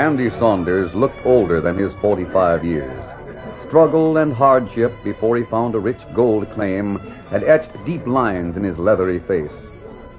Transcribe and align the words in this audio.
Andy 0.00 0.30
Saunders 0.38 0.90
looked 0.94 1.26
older 1.26 1.60
than 1.60 1.76
his 1.76 1.92
45 2.00 2.64
years. 2.64 3.04
Struggle 3.68 4.16
and 4.16 4.32
hardship 4.32 4.94
before 5.04 5.36
he 5.36 5.44
found 5.44 5.74
a 5.74 5.78
rich 5.78 6.00
gold 6.14 6.50
claim 6.52 6.96
had 7.28 7.44
etched 7.44 7.70
deep 7.84 8.06
lines 8.06 8.56
in 8.56 8.64
his 8.64 8.78
leathery 8.78 9.20
face. 9.28 9.52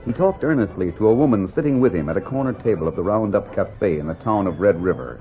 He 0.06 0.14
talked 0.14 0.44
earnestly 0.44 0.92
to 0.92 1.08
a 1.08 1.16
woman 1.16 1.52
sitting 1.56 1.80
with 1.80 1.96
him 1.96 2.10
at 2.10 2.16
a 2.16 2.22
corner 2.22 2.54
table 2.54 2.88
of 2.88 2.96
the 2.96 3.02
Roundup 3.02 3.56
Cafe 3.56 3.98
in 3.98 4.06
the 4.06 4.14
town 4.14 4.46
of 4.46 4.60
Red 4.60 4.80
River. 4.80 5.20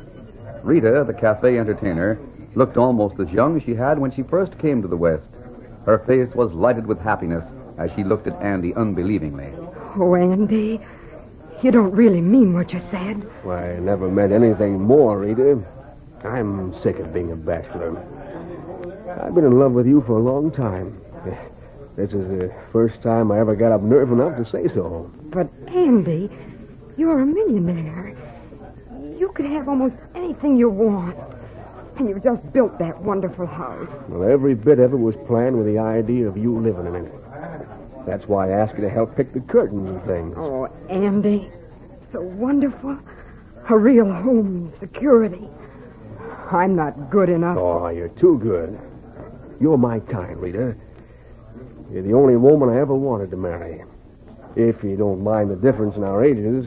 Rita, 0.63 1.05
the 1.07 1.15
cafe 1.15 1.59
entertainer, 1.59 2.19
looked 2.55 2.77
almost 2.77 3.19
as 3.19 3.31
young 3.31 3.57
as 3.57 3.63
she 3.63 3.75
had 3.75 3.99
when 3.99 4.13
she 4.13 4.25
first 4.25 4.59
came 4.59 4.83
to 4.83 4.89
the 4.89 4.95
West. 4.95 5.31
Her 5.87 6.01
face 6.07 6.35
was 6.35 6.53
lighted 6.53 6.87
with 6.87 6.99
happiness 6.99 7.45
as 7.79 7.91
she 7.97 8.05
looked 8.05 8.27
at 8.27 8.43
Andy 8.43 8.75
unbelievingly. 8.75 9.55
Oh, 9.97 10.15
Andy, 10.15 10.83
you 11.63 11.71
don't 11.71 11.93
really 11.93 12.21
mean 12.21 12.53
what 12.53 12.73
you 12.73 12.81
said. 12.91 13.17
Why, 13.43 13.73
I 13.75 13.79
never 13.79 14.09
meant 14.09 14.33
anything 14.33 14.81
more, 14.81 15.19
Rita. 15.19 15.63
I'm 16.25 16.75
sick 16.83 16.99
of 16.99 17.13
being 17.13 17.33
a 17.33 17.37
bachelor. 17.37 17.97
I've 19.23 19.35
been 19.35 19.45
in 19.45 19.59
love 19.59 19.73
with 19.73 19.87
you 19.87 20.03
for 20.07 20.19
a 20.19 20.23
long 20.23 20.51
time. 20.51 21.01
This 21.97 22.11
is 22.11 22.29
the 22.29 22.53
first 22.73 23.03
time 23.03 23.31
I 23.31 23.41
ever 23.41 23.55
got 23.57 23.73
up 23.73 23.83
nerve 23.83 24.13
enough 24.13 24.37
to 24.37 24.45
say 24.51 24.73
so. 24.75 25.11
But, 25.25 25.51
Andy, 25.69 26.31
you're 26.97 27.21
a 27.21 27.27
millionaire. 27.27 28.17
You 29.19 29.31
could 29.35 29.47
have 29.47 29.69
almost 29.69 29.97
anything 30.15 30.57
you 30.57 30.71
want. 30.71 31.17
And 31.99 32.09
you've 32.09 32.23
just 32.23 32.53
built 32.53 32.79
that 32.79 33.03
wonderful 33.03 33.47
house. 33.47 33.89
Well, 34.09 34.31
every 34.31 34.55
bit 34.55 34.79
of 34.79 34.95
it 34.95 34.97
was 34.97 35.15
planned 35.27 35.59
with 35.59 35.67
the 35.67 35.79
idea 35.79 36.27
of 36.27 36.37
you 36.39 36.59
living 36.59 36.87
in 36.87 36.95
it. 36.95 37.13
That's 38.07 38.27
why 38.27 38.51
I 38.51 38.53
asked 38.53 38.75
you 38.75 38.83
to 38.83 38.91
help 38.91 39.17
pick 39.17 39.33
the 39.33 39.41
curtains 39.41 39.89
and 39.89 40.05
things. 40.05 40.35
Oh, 40.37 40.67
Andy, 40.89 41.51
so 42.13 42.21
wonderful. 42.21 42.99
A 43.69 43.79
real 43.79 44.07
home, 44.07 44.73
security. 44.81 45.49
I'm 46.51 46.75
not 46.75 47.11
good 47.11 47.29
enough. 47.29 47.57
Oh, 47.59 47.89
you're 47.89 48.09
too 48.09 48.39
good. 48.43 48.79
You're 49.61 49.79
my 49.79 50.01
kind, 50.01 50.37
Rita. 50.39 50.75
You're 51.93 52.03
the 52.03 52.15
only 52.15 52.37
woman 52.37 52.69
I 52.69 52.81
ever 52.81 52.95
wanted 52.95 53.31
to 53.31 53.37
marry. 53.37 53.85
If 54.57 54.83
you 54.83 54.97
don't 54.97 55.23
mind 55.23 55.51
the 55.51 55.57
difference 55.57 55.97
in 55.97 56.03
our 56.03 56.25
ages, 56.25 56.67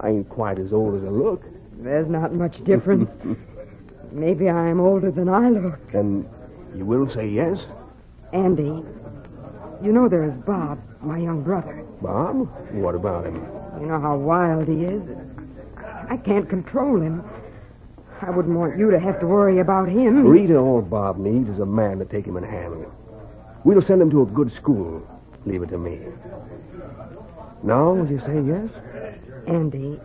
I 0.00 0.08
ain't 0.08 0.28
quite 0.28 0.58
as 0.58 0.72
old 0.72 0.96
as 0.96 1.04
I 1.04 1.10
look. 1.10 1.42
There's 1.78 2.08
not 2.08 2.32
much 2.32 2.62
difference. 2.64 3.10
Maybe 4.12 4.48
I'm 4.48 4.80
older 4.80 5.10
than 5.10 5.28
I 5.28 5.50
look. 5.50 5.78
And 5.92 6.26
you 6.74 6.86
will 6.86 7.12
say 7.12 7.28
yes? 7.28 7.58
Andy, 8.32 8.82
you 9.82 9.92
know 9.92 10.08
there's 10.08 10.32
Bob, 10.44 10.78
my 11.02 11.18
young 11.18 11.42
brother. 11.42 11.84
Bob? 12.02 12.48
What 12.72 12.94
about 12.94 13.26
him? 13.26 13.34
You 13.80 13.86
know 13.86 14.00
how 14.00 14.16
wild 14.16 14.68
he 14.68 14.84
is. 14.84 15.02
I 16.08 16.16
can't 16.16 16.48
control 16.48 17.00
him. 17.00 17.22
I 18.22 18.30
wouldn't 18.30 18.56
want 18.56 18.78
you 18.78 18.90
to 18.90 18.98
have 18.98 19.20
to 19.20 19.26
worry 19.26 19.58
about 19.58 19.88
him. 19.88 20.26
Rita, 20.26 20.56
all 20.56 20.80
Bob 20.80 21.18
needs 21.18 21.48
is 21.50 21.58
a 21.58 21.66
man 21.66 21.98
to 21.98 22.04
take 22.04 22.24
him 22.24 22.36
in 22.36 22.44
hand. 22.44 22.86
We'll 23.64 23.82
send 23.82 24.00
him 24.00 24.10
to 24.10 24.22
a 24.22 24.26
good 24.26 24.54
school. 24.54 25.06
Leave 25.44 25.62
it 25.62 25.68
to 25.70 25.78
me. 25.78 26.00
Now, 27.62 27.92
will 27.92 28.10
you 28.10 28.18
say 28.20 28.40
yes? 28.46 28.70
Andy, 29.46 30.00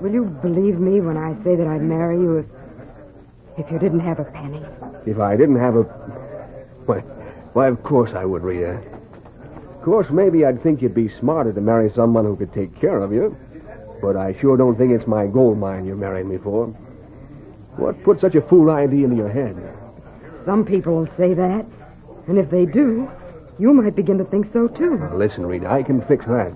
will 0.00 0.12
you 0.12 0.24
believe 0.24 0.78
me 0.78 1.00
when 1.00 1.16
I 1.16 1.34
say 1.44 1.56
that 1.56 1.66
I'd 1.66 1.82
marry 1.82 2.16
you 2.16 2.38
if 2.38 2.46
if 3.58 3.70
you 3.70 3.78
didn't 3.78 4.00
have 4.00 4.18
a 4.18 4.24
penny? 4.24 4.62
If 5.06 5.18
I 5.18 5.36
didn't 5.36 5.56
have 5.56 5.76
a. 5.76 5.82
Why, 6.86 7.02
why, 7.52 7.68
of 7.68 7.82
course 7.82 8.10
I 8.14 8.24
would, 8.24 8.42
Rita. 8.42 8.80
Of 9.82 9.82
course, 9.82 10.06
maybe 10.10 10.44
I'd 10.44 10.62
think 10.62 10.80
you'd 10.80 10.94
be 10.94 11.10
smarter 11.20 11.52
to 11.52 11.60
marry 11.60 11.90
someone 11.94 12.24
who 12.24 12.36
could 12.36 12.52
take 12.54 12.80
care 12.80 13.00
of 13.00 13.12
you. 13.12 13.36
But 14.00 14.16
I 14.16 14.36
sure 14.40 14.56
don't 14.56 14.76
think 14.76 14.92
it's 14.92 15.06
my 15.06 15.26
gold 15.26 15.58
mine 15.58 15.84
you're 15.84 15.96
marrying 15.96 16.28
me 16.28 16.38
for. 16.38 16.66
What 17.76 18.02
put 18.04 18.20
such 18.20 18.34
a 18.34 18.42
fool 18.42 18.70
idea 18.70 19.04
into 19.04 19.16
your 19.16 19.30
head? 19.30 19.56
Some 20.44 20.64
people 20.64 20.94
will 20.94 21.08
say 21.16 21.34
that. 21.34 21.66
And 22.28 22.38
if 22.38 22.50
they 22.50 22.64
do, 22.64 23.10
you 23.58 23.72
might 23.72 23.96
begin 23.96 24.18
to 24.18 24.24
think 24.24 24.52
so, 24.52 24.68
too. 24.68 24.98
Now, 24.98 25.16
listen, 25.16 25.46
Rita, 25.46 25.68
I 25.68 25.82
can 25.82 26.02
fix 26.06 26.24
that. 26.26 26.52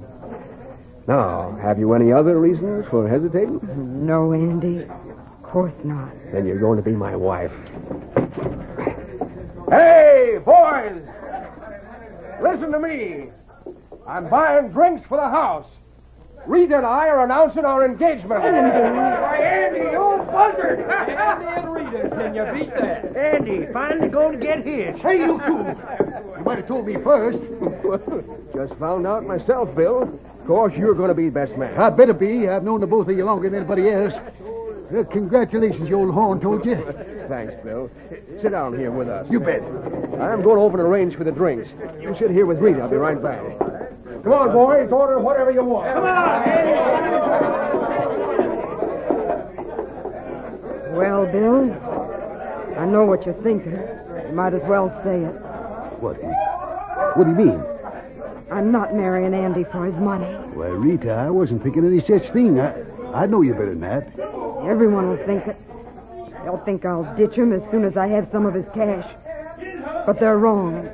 Now, 1.08 1.56
have 1.62 1.78
you 1.78 1.94
any 1.94 2.12
other 2.12 2.38
reasons 2.40 2.86
for 2.90 3.08
hesitating? 3.08 3.60
No, 4.06 4.32
Andy. 4.32 4.84
Of 4.84 5.42
course 5.42 5.74
not. 5.84 6.12
Then 6.32 6.46
you're 6.46 6.58
going 6.58 6.76
to 6.78 6.82
be 6.82 6.92
my 6.92 7.14
wife. 7.14 7.52
Hey, 10.36 10.42
boys! 10.42 11.00
Listen 12.42 12.70
to 12.70 12.78
me. 12.78 13.30
I'm 14.06 14.28
buying 14.28 14.68
drinks 14.68 15.02
for 15.08 15.16
the 15.16 15.30
house. 15.30 15.64
Rita 16.46 16.76
and 16.76 16.84
I 16.84 17.08
are 17.08 17.24
announcing 17.24 17.64
our 17.64 17.86
engagement. 17.86 18.42
Why, 18.42 19.38
Andy, 19.38 19.80
you 19.80 19.96
old 19.96 20.26
buzzard! 20.26 20.80
Andy 20.80 21.46
and 21.46 21.72
Rita, 21.72 22.10
can 22.10 22.34
you 22.34 22.44
beat 22.52 22.70
that? 22.74 23.16
Andy, 23.16 23.66
finally 23.72 24.08
going 24.08 24.38
to 24.38 24.46
get 24.46 24.58
his. 24.58 25.00
Hey, 25.00 25.20
you 25.20 25.40
two. 25.46 25.74
You 26.36 26.44
might 26.44 26.58
have 26.58 26.68
told 26.68 26.86
me 26.86 26.96
first. 27.02 27.38
Just 28.54 28.78
found 28.78 29.06
out 29.06 29.24
myself, 29.24 29.74
Bill. 29.74 30.02
Of 30.02 30.46
course, 30.46 30.74
you're 30.76 30.94
going 30.94 31.08
to 31.08 31.14
be 31.14 31.30
best 31.30 31.56
man. 31.56 31.80
I 31.80 31.88
better 31.88 32.12
be. 32.12 32.46
I've 32.46 32.62
known 32.62 32.82
the 32.82 32.86
both 32.86 33.08
of 33.08 33.16
you 33.16 33.24
longer 33.24 33.48
than 33.48 33.60
anybody 33.60 33.88
else. 33.88 34.12
Uh, 34.12 35.02
congratulations, 35.10 35.88
you 35.88 35.98
old 35.98 36.12
horn, 36.12 36.40
told 36.42 36.66
you. 36.66 36.76
Thanks, 37.28 37.54
Bill. 37.64 37.90
Sit 38.40 38.50
down 38.52 38.78
here 38.78 38.90
with 38.90 39.08
us. 39.08 39.26
You 39.30 39.40
bet. 39.40 39.62
I'm 40.20 40.42
going 40.42 40.58
over 40.58 40.78
and 40.78 40.86
arrange 40.86 41.16
for 41.16 41.24
the 41.24 41.32
drinks. 41.32 41.68
You 42.00 42.14
sit 42.18 42.30
here 42.30 42.46
with 42.46 42.58
Rita. 42.58 42.80
I'll 42.82 42.90
be 42.90 42.96
right 42.96 43.20
back. 43.22 43.40
Come 44.22 44.32
on, 44.32 44.52
boys. 44.52 44.90
Order 44.90 45.18
whatever 45.20 45.50
you 45.50 45.64
want. 45.64 45.92
Come 45.92 46.04
on, 46.04 46.96
Well, 50.96 51.26
Bill, 51.26 51.72
I 52.78 52.86
know 52.86 53.04
what 53.04 53.26
you're 53.26 53.40
thinking. 53.42 53.72
You 53.72 54.32
might 54.34 54.54
as 54.54 54.62
well 54.66 54.88
say 55.04 55.20
it. 55.20 55.34
What? 56.00 56.16
What 57.16 57.24
do 57.24 57.30
you 57.30 57.36
mean? 57.50 57.62
I'm 58.50 58.72
not 58.72 58.94
marrying 58.94 59.34
Andy 59.34 59.64
for 59.70 59.84
his 59.84 59.94
money. 59.96 60.24
Well, 60.54 60.70
Rita, 60.70 61.10
I 61.12 61.28
wasn't 61.30 61.62
thinking 61.62 61.84
any 61.84 62.00
such 62.00 62.32
thing. 62.32 62.58
I, 62.60 62.74
I 63.12 63.26
know 63.26 63.42
you 63.42 63.52
better 63.52 63.70
than 63.74 63.80
that. 63.80 64.08
Everyone 64.66 65.10
will 65.10 65.26
think 65.26 65.46
it. 65.46 65.56
They'll 66.46 66.64
think 66.64 66.84
I'll 66.84 67.02
ditch 67.16 67.32
him 67.32 67.52
as 67.52 67.60
soon 67.72 67.84
as 67.84 67.96
I 67.96 68.06
have 68.06 68.28
some 68.30 68.46
of 68.46 68.54
his 68.54 68.66
cash. 68.72 69.04
But 70.06 70.20
they're 70.20 70.38
wrong. 70.38 70.88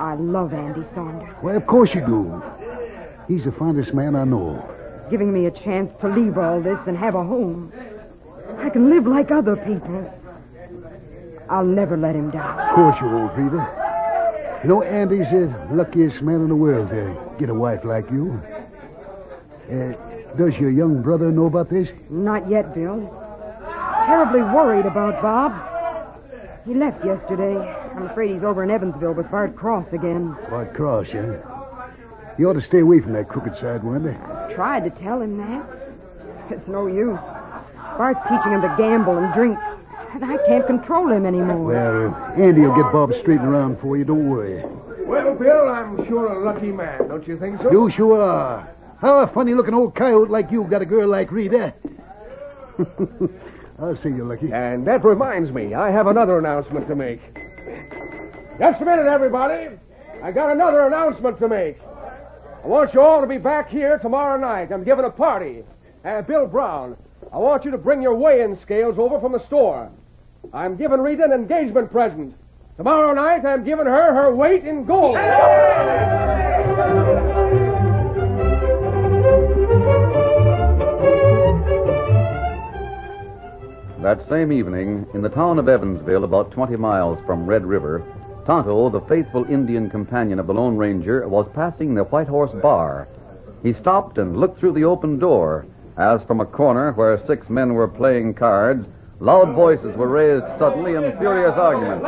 I 0.00 0.16
love 0.16 0.52
Andy 0.52 0.84
Saunders. 0.92 1.32
Well, 1.40 1.56
of 1.56 1.68
course 1.68 1.90
you 1.94 2.00
do. 2.00 2.42
He's 3.28 3.44
the 3.44 3.52
finest 3.52 3.94
man 3.94 4.16
I 4.16 4.24
know. 4.24 4.60
Giving 5.08 5.32
me 5.32 5.46
a 5.46 5.52
chance 5.52 5.92
to 6.00 6.08
leave 6.08 6.36
all 6.36 6.60
this 6.60 6.78
and 6.88 6.96
have 6.96 7.14
a 7.14 7.22
home. 7.22 7.72
I 8.58 8.70
can 8.70 8.90
live 8.90 9.06
like 9.06 9.30
other 9.30 9.54
people. 9.54 10.12
I'll 11.48 11.64
never 11.64 11.96
let 11.96 12.16
him 12.16 12.32
down. 12.32 12.58
Of 12.58 12.74
course 12.74 12.96
you 13.00 13.06
won't, 13.06 13.38
Rita. 13.38 14.60
You 14.64 14.68
know, 14.68 14.82
Andy's 14.82 15.30
the 15.30 15.54
luckiest 15.70 16.22
man 16.22 16.40
in 16.40 16.48
the 16.48 16.56
world 16.56 16.90
to 16.90 17.36
get 17.38 17.50
a 17.50 17.54
wife 17.54 17.84
like 17.84 18.10
you. 18.10 18.42
Uh, 19.70 19.92
does 20.36 20.54
your 20.58 20.70
young 20.70 21.02
brother 21.02 21.30
know 21.30 21.46
about 21.46 21.70
this? 21.70 21.88
Not 22.10 22.50
yet, 22.50 22.74
Bill. 22.74 23.21
Terribly 24.04 24.42
worried 24.42 24.86
about 24.86 25.22
Bob. 25.22 25.52
He 26.66 26.74
left 26.74 27.04
yesterday. 27.04 27.56
I'm 27.96 28.06
afraid 28.06 28.34
he's 28.34 28.44
over 28.44 28.62
in 28.62 28.70
Evansville 28.70 29.14
with 29.14 29.30
Bart 29.30 29.56
Cross 29.56 29.88
again. 29.92 30.36
Bart 30.48 30.74
Cross, 30.74 31.08
yeah? 31.12 31.36
You 32.38 32.48
ought 32.48 32.54
to 32.54 32.62
stay 32.62 32.80
away 32.80 33.00
from 33.00 33.12
that 33.12 33.28
crooked 33.28 33.56
side, 33.56 33.84
Wendy. 33.84 34.16
Tried 34.54 34.84
to 34.84 34.90
tell 35.02 35.20
him 35.20 35.38
that. 35.38 35.66
It's 36.50 36.66
no 36.68 36.86
use. 36.86 37.18
Bart's 37.98 38.20
teaching 38.28 38.52
him 38.52 38.62
to 38.62 38.74
gamble 38.78 39.18
and 39.18 39.32
drink. 39.34 39.58
And 40.14 40.24
I 40.24 40.36
can't 40.46 40.66
control 40.66 41.10
him 41.10 41.26
anymore. 41.26 41.64
Well, 41.64 42.14
uh, 42.14 42.42
Andy 42.42 42.60
will 42.60 42.76
get 42.76 42.92
Bob 42.92 43.12
straightened 43.20 43.48
around 43.48 43.80
for 43.80 43.96
you. 43.96 44.04
Don't 44.04 44.28
worry. 44.28 44.62
Well, 45.06 45.34
Bill, 45.34 45.68
I'm 45.68 46.06
sure 46.06 46.26
a 46.26 46.44
lucky 46.44 46.70
man. 46.70 47.08
Don't 47.08 47.26
you 47.26 47.38
think 47.38 47.60
so? 47.60 47.70
You 47.70 47.90
sure 47.90 48.20
are. 48.20 48.68
How 49.00 49.18
a 49.18 49.26
funny 49.26 49.54
looking 49.54 49.74
old 49.74 49.94
coyote 49.94 50.30
like 50.30 50.50
you 50.50 50.64
got 50.64 50.80
a 50.82 50.86
girl 50.86 51.08
like 51.08 51.32
Rita. 51.32 51.74
I'll 53.82 53.96
see 53.96 54.10
you, 54.10 54.24
Lucky. 54.24 54.52
And 54.52 54.86
that 54.86 55.04
reminds 55.04 55.50
me, 55.50 55.74
I 55.74 55.90
have 55.90 56.06
another 56.06 56.38
announcement 56.38 56.86
to 56.86 56.94
make. 56.94 57.20
Just 58.56 58.80
a 58.80 58.84
minute, 58.84 59.06
everybody. 59.06 59.76
I 60.22 60.30
got 60.30 60.52
another 60.52 60.86
announcement 60.86 61.40
to 61.40 61.48
make. 61.48 61.78
I 62.62 62.66
want 62.68 62.94
you 62.94 63.00
all 63.00 63.20
to 63.20 63.26
be 63.26 63.38
back 63.38 63.68
here 63.68 63.98
tomorrow 63.98 64.38
night. 64.38 64.70
I'm 64.70 64.84
giving 64.84 65.04
a 65.04 65.10
party. 65.10 65.64
And 66.04 66.24
Bill 66.28 66.46
Brown, 66.46 66.96
I 67.32 67.38
want 67.38 67.64
you 67.64 67.72
to 67.72 67.78
bring 67.78 68.00
your 68.00 68.14
weighing 68.14 68.56
scales 68.62 69.00
over 69.00 69.18
from 69.18 69.32
the 69.32 69.44
store. 69.46 69.90
I'm 70.54 70.76
giving 70.76 71.00
Rita 71.00 71.24
an 71.24 71.32
engagement 71.32 71.90
present. 71.90 72.36
Tomorrow 72.76 73.14
night, 73.14 73.44
I'm 73.44 73.64
giving 73.64 73.86
her 73.86 74.14
her 74.14 74.32
weight 74.32 74.64
in 74.64 74.84
gold. 74.84 75.16
That 84.02 84.28
same 84.28 84.50
evening, 84.50 85.06
in 85.14 85.22
the 85.22 85.28
town 85.28 85.60
of 85.60 85.68
Evansville, 85.68 86.24
about 86.24 86.50
20 86.50 86.74
miles 86.74 87.20
from 87.24 87.46
Red 87.46 87.64
River, 87.64 88.04
Tonto, 88.44 88.90
the 88.90 89.00
faithful 89.02 89.44
Indian 89.44 89.88
companion 89.88 90.40
of 90.40 90.48
the 90.48 90.54
Lone 90.54 90.76
Ranger, 90.76 91.28
was 91.28 91.48
passing 91.54 91.94
the 91.94 92.02
White 92.02 92.26
Horse 92.26 92.50
Bar. 92.60 93.06
He 93.62 93.72
stopped 93.74 94.18
and 94.18 94.36
looked 94.36 94.58
through 94.58 94.72
the 94.72 94.82
open 94.82 95.20
door, 95.20 95.66
as 95.96 96.20
from 96.24 96.40
a 96.40 96.44
corner 96.46 96.90
where 96.94 97.24
six 97.28 97.48
men 97.48 97.74
were 97.74 97.86
playing 97.86 98.34
cards, 98.34 98.88
loud 99.20 99.54
voices 99.54 99.96
were 99.96 100.08
raised 100.08 100.46
suddenly 100.58 100.94
in 100.94 101.16
furious 101.18 101.54
argument. 101.54 102.02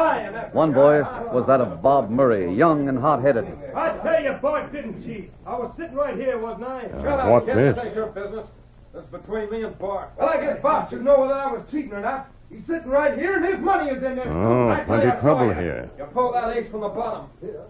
One 0.52 0.74
voice 0.74 1.06
was 1.32 1.44
that 1.46 1.60
of 1.60 1.80
Bob 1.80 2.10
Murray, 2.10 2.52
young 2.52 2.88
and 2.88 2.98
hot-headed. 2.98 3.46
I 3.72 3.96
tell 3.98 4.20
you, 4.20 4.32
Bart 4.42 4.72
didn't 4.72 5.04
cheat. 5.04 5.30
I 5.46 5.56
was 5.56 5.72
sitting 5.78 5.94
right 5.94 6.16
here, 6.16 6.38
wasn't 6.40 6.66
I? 6.66 6.86
Uh, 6.86 7.02
Shut 7.04 7.20
up, 7.20 7.30
what's 7.30 7.46
kid. 7.46 7.56
this? 7.56 7.76
This 7.76 7.94
your 7.94 8.06
business. 8.08 8.48
This 8.94 9.02
is 9.02 9.10
between 9.10 9.50
me 9.50 9.64
and 9.64 9.76
Bart. 9.78 10.12
Well, 10.16 10.28
I 10.28 10.40
guess 10.40 10.62
Bart 10.62 10.90
should 10.90 11.02
know 11.04 11.18
whether 11.20 11.34
I 11.34 11.52
was 11.52 11.62
cheating 11.72 11.92
or 11.92 12.00
not. 12.00 12.30
He's 12.48 12.64
sitting 12.68 12.88
right 12.88 13.18
here, 13.18 13.36
and 13.36 13.44
his 13.44 13.58
money 13.58 13.90
is 13.90 13.96
in 14.04 14.14
there. 14.14 14.30
Oh, 14.30 14.68
I 14.68 14.76
tell 14.76 14.84
plenty 14.86 15.06
you, 15.06 15.12
of 15.12 15.20
trouble 15.20 15.48
you. 15.48 15.54
here. 15.54 15.90
You 15.98 16.04
pull 16.04 16.32
that 16.32 16.56
ace 16.56 16.70
from 16.70 16.82
the 16.82 16.88
bottom. 16.88 17.28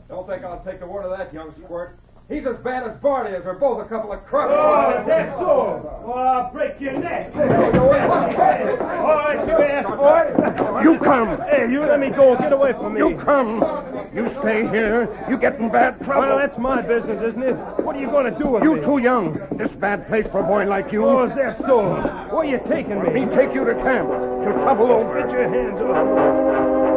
Don't 0.08 0.28
think 0.28 0.44
I'll 0.44 0.62
take 0.62 0.80
the 0.80 0.86
word 0.86 1.04
of 1.04 1.16
that, 1.16 1.32
young 1.32 1.54
squirt. 1.64 1.96
He's 2.26 2.46
as 2.46 2.56
bad 2.64 2.88
as 2.88 2.96
Bart 3.02 3.30
is. 3.30 3.44
They're 3.44 3.52
both 3.52 3.84
a 3.84 3.88
couple 3.88 4.10
of 4.10 4.24
crooks. 4.24 4.50
Oh, 4.56 4.98
is 4.98 5.06
that 5.06 5.36
so? 5.36 6.02
Well, 6.06 6.16
I'll 6.16 6.50
break 6.52 6.80
your 6.80 6.98
neck. 6.98 7.34
All 7.36 7.42
right, 9.20 9.46
you 9.46 9.52
ass 9.60 9.84
boy. 9.84 10.32
You 10.82 10.98
come. 11.04 11.38
Hey, 11.50 11.70
you 11.70 11.84
let 11.84 12.00
me 12.00 12.08
go. 12.08 12.34
Get 12.38 12.50
away 12.50 12.72
from 12.72 12.94
me. 12.94 13.00
You 13.00 13.20
come. 13.22 13.60
You 14.14 14.30
stay 14.40 14.62
here. 14.68 15.06
You 15.28 15.36
get 15.36 15.60
in 15.60 15.70
bad 15.70 16.00
trouble. 16.02 16.22
Well, 16.22 16.38
that's 16.38 16.56
my 16.56 16.80
business, 16.80 17.20
isn't 17.28 17.42
it? 17.42 17.56
What 17.84 17.94
are 17.94 18.00
you 18.00 18.08
going 18.08 18.32
to 18.32 18.38
do 18.38 18.48
with 18.48 18.62
me? 18.62 18.70
You 18.70 18.76
me? 18.76 18.86
too 18.86 18.98
young. 18.98 19.38
This 19.58 19.70
bad 19.78 20.08
place 20.08 20.24
for 20.32 20.40
a 20.40 20.44
boy 20.44 20.64
like 20.64 20.92
you. 20.92 21.04
Oh, 21.04 21.26
is 21.26 21.34
that 21.36 21.60
so? 21.60 21.92
Where 22.32 22.46
you 22.46 22.58
taking 22.70 23.02
me? 23.02 23.20
Me 23.20 23.36
take 23.36 23.52
you 23.52 23.66
to 23.66 23.74
camp. 23.84 24.08
To 24.08 24.52
trouble 24.64 24.92
over. 24.92 25.20
Get 25.20 25.30
your 25.30 25.48
hands 25.50 25.80
off. 25.82 26.93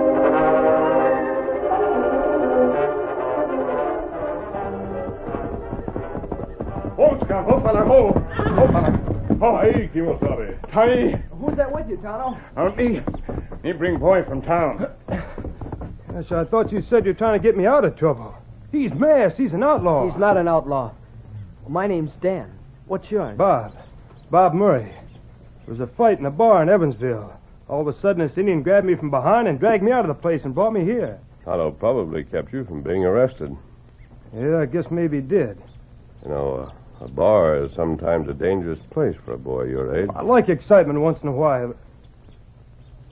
Oh, 7.67 7.73
Scout. 7.73 7.87
Oh, 7.87 7.91
fella. 7.91 7.91
Oh. 7.91 8.13
Oh, 8.59 8.67
fella. 8.71 9.17
Oh, 9.41 9.59
hey, 9.61 9.89
Kimosabe. 9.93 10.71
Tai. 10.71 11.23
Who's 11.37 11.57
that 11.57 11.71
with 11.71 11.87
you, 11.89 11.97
Tonto? 11.97 12.39
Uh, 12.55 12.69
me. 12.75 13.01
Me 13.63 13.71
bring 13.73 13.99
boy 13.99 14.23
from 14.23 14.41
town. 14.41 14.87
Gosh, 15.07 16.31
I 16.31 16.45
thought 16.45 16.71
you 16.71 16.81
said 16.89 17.05
you're 17.05 17.13
trying 17.13 17.39
to 17.39 17.43
get 17.43 17.57
me 17.57 17.65
out 17.65 17.85
of 17.85 17.97
trouble. 17.97 18.33
He's 18.71 18.93
masked. 18.93 19.39
He's 19.39 19.53
an 19.53 19.63
outlaw. 19.63 20.09
He's 20.09 20.19
not 20.19 20.37
an 20.37 20.47
outlaw. 20.47 20.93
My 21.67 21.87
name's 21.87 22.11
Dan. 22.21 22.51
What's 22.87 23.11
yours? 23.11 23.37
Bob. 23.37 23.73
Bob 24.31 24.53
Murray. 24.53 24.93
There 25.65 25.75
was 25.75 25.79
a 25.79 25.87
fight 25.95 26.19
in 26.19 26.25
a 26.25 26.31
bar 26.31 26.63
in 26.63 26.69
Evansville. 26.69 27.33
All 27.67 27.81
of 27.81 27.87
a 27.93 27.99
sudden, 27.99 28.25
this 28.25 28.37
Indian 28.37 28.63
grabbed 28.63 28.87
me 28.87 28.95
from 28.95 29.11
behind 29.11 29.47
and 29.47 29.59
dragged 29.59 29.83
me 29.83 29.91
out 29.91 30.05
of 30.05 30.07
the 30.07 30.21
place 30.21 30.41
and 30.45 30.55
brought 30.55 30.71
me 30.73 30.85
here. 30.85 31.19
Tonto 31.43 31.71
probably 31.71 32.23
kept 32.23 32.53
you 32.53 32.63
from 32.65 32.81
being 32.81 33.03
arrested. 33.03 33.55
Yeah, 34.33 34.59
I 34.59 34.65
guess 34.65 34.85
maybe 34.89 35.17
he 35.17 35.21
did. 35.21 35.61
You 36.23 36.29
know, 36.29 36.67
uh, 36.67 36.71
a 37.01 37.07
bar 37.07 37.63
is 37.63 37.71
sometimes 37.75 38.27
a 38.29 38.33
dangerous 38.33 38.79
place 38.91 39.15
for 39.23 39.33
a 39.33 39.37
boy 39.37 39.63
your 39.65 39.95
age. 39.95 40.09
I 40.15 40.21
like 40.21 40.49
excitement 40.49 40.99
once 40.99 41.19
in 41.21 41.27
a 41.27 41.31
while. 41.31 41.73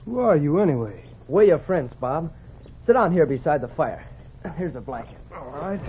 Who 0.04 0.20
are 0.20 0.36
you, 0.36 0.60
anyway? 0.60 1.04
We're 1.28 1.44
your 1.44 1.58
friends, 1.60 1.92
Bob. 2.00 2.32
Sit 2.86 2.92
down 2.92 3.12
here 3.12 3.26
beside 3.26 3.60
the 3.60 3.68
fire. 3.68 4.06
Here's 4.56 4.76
a 4.76 4.80
blanket. 4.80 5.18
All 5.34 5.50
right. 5.50 5.80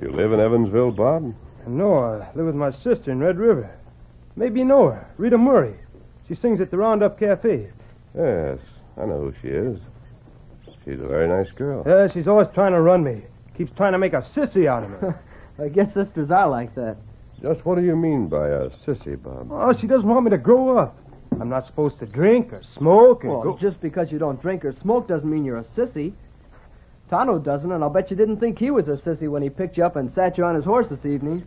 You 0.00 0.10
live 0.10 0.32
in 0.32 0.40
Evansville, 0.40 0.92
Bob? 0.92 1.34
No, 1.66 1.98
I 1.98 2.30
live 2.34 2.46
with 2.46 2.54
my 2.54 2.70
sister 2.70 3.10
in 3.10 3.20
Red 3.20 3.38
River. 3.38 3.70
Maybe 4.34 4.60
you 4.60 4.64
know 4.64 4.88
her, 4.88 5.06
Rita 5.18 5.36
Murray. 5.36 5.74
She 6.26 6.34
sings 6.34 6.60
at 6.60 6.70
the 6.70 6.78
Roundup 6.78 7.18
Cafe. 7.20 7.68
Yes, 8.16 8.58
I 8.96 9.04
know 9.04 9.20
who 9.20 9.34
she 9.42 9.48
is. 9.48 9.78
She's 10.84 11.00
a 11.00 11.06
very 11.06 11.28
nice 11.28 11.52
girl. 11.52 11.84
Yeah, 11.86 12.08
she's 12.12 12.26
always 12.26 12.48
trying 12.54 12.72
to 12.72 12.80
run 12.80 13.04
me. 13.04 13.22
Keeps 13.56 13.72
trying 13.76 13.92
to 13.92 13.98
make 13.98 14.14
a 14.14 14.22
sissy 14.34 14.66
out 14.66 14.84
of 14.84 14.90
me. 14.90 15.08
I 15.64 15.68
guess 15.68 15.92
sisters 15.92 16.30
are 16.30 16.48
like 16.48 16.74
that. 16.74 16.96
Just 17.42 17.64
what 17.66 17.76
do 17.76 17.82
you 17.84 17.96
mean 17.96 18.28
by 18.28 18.48
a 18.48 18.68
sissy, 18.86 19.20
Bob? 19.20 19.48
Oh, 19.50 19.76
she 19.78 19.88
doesn't 19.88 20.08
want 20.08 20.24
me 20.24 20.30
to 20.30 20.38
grow 20.38 20.78
up. 20.78 20.96
I'm 21.40 21.48
not 21.48 21.66
supposed 21.66 21.98
to 21.98 22.06
drink 22.06 22.52
or 22.52 22.62
smoke 22.78 23.24
or 23.24 23.30
Well, 23.40 23.42
go... 23.54 23.58
just 23.58 23.80
because 23.80 24.12
you 24.12 24.18
don't 24.18 24.40
drink 24.40 24.64
or 24.64 24.72
smoke 24.80 25.08
doesn't 25.08 25.28
mean 25.28 25.44
you're 25.44 25.58
a 25.58 25.64
sissy. 25.76 26.12
Tonto 27.10 27.38
doesn't, 27.38 27.70
and 27.72 27.82
I'll 27.82 27.90
bet 27.90 28.10
you 28.10 28.16
didn't 28.16 28.38
think 28.38 28.58
he 28.58 28.70
was 28.70 28.86
a 28.86 28.96
sissy 28.96 29.28
when 29.28 29.42
he 29.42 29.50
picked 29.50 29.76
you 29.76 29.84
up 29.84 29.96
and 29.96 30.14
sat 30.14 30.38
you 30.38 30.44
on 30.44 30.54
his 30.54 30.64
horse 30.64 30.86
this 30.88 31.04
evening. 31.04 31.44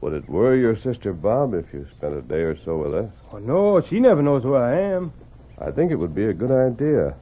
Would 0.00 0.14
it 0.14 0.28
worry 0.30 0.60
your 0.60 0.76
sister, 0.80 1.12
Bob, 1.12 1.54
if 1.54 1.66
you 1.74 1.86
spent 1.96 2.14
a 2.14 2.22
day 2.22 2.40
or 2.42 2.56
so 2.64 2.78
with 2.78 2.94
us? 2.94 3.10
Oh, 3.32 3.38
no, 3.38 3.82
she 3.82 4.00
never 4.00 4.22
knows 4.22 4.44
where 4.44 4.62
I 4.62 4.80
am. 4.94 5.12
I 5.60 5.72
think 5.72 5.90
it 5.90 5.96
would 5.96 6.14
be 6.14 6.26
a 6.26 6.32
good 6.32 6.52
idea. 6.52 7.14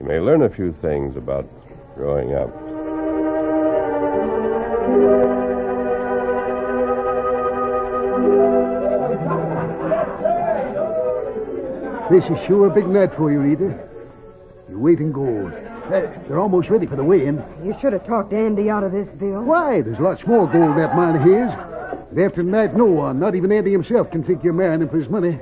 You 0.00 0.06
may 0.06 0.18
learn 0.20 0.42
a 0.42 0.50
few 0.50 0.74
things 0.82 1.16
about 1.16 1.48
growing 1.94 2.34
up. 2.34 2.50
This 12.10 12.24
is 12.24 12.46
sure 12.46 12.68
a 12.68 12.70
big 12.70 12.86
night 12.86 13.10
for 13.16 13.32
you, 13.32 13.40
Rita. 13.40 13.88
Your 14.68 14.78
weight 14.78 15.00
in 15.00 15.10
gold. 15.10 15.52
Uh, 15.52 16.06
they're 16.28 16.38
almost 16.38 16.68
ready 16.70 16.86
for 16.86 16.94
the 16.94 17.02
weigh-in. 17.02 17.42
You 17.64 17.74
should 17.80 17.92
have 17.92 18.06
talked 18.06 18.32
Andy 18.32 18.70
out 18.70 18.84
of 18.84 18.92
this, 18.92 19.08
Bill. 19.18 19.42
Why? 19.42 19.82
There's 19.82 19.98
lots 19.98 20.24
more 20.26 20.46
gold 20.46 20.70
in 20.70 20.76
that 20.76 20.94
mine 20.94 21.16
of 21.16 21.22
his. 21.22 21.50
And 22.10 22.20
after 22.20 22.42
tonight, 22.42 22.76
no 22.76 22.84
one, 22.84 23.18
not 23.18 23.34
even 23.34 23.50
Andy 23.50 23.72
himself, 23.72 24.10
can 24.12 24.22
think 24.22 24.44
you're 24.44 24.52
marrying 24.52 24.82
him 24.82 24.88
for 24.88 24.98
his 24.98 25.08
money. 25.08 25.38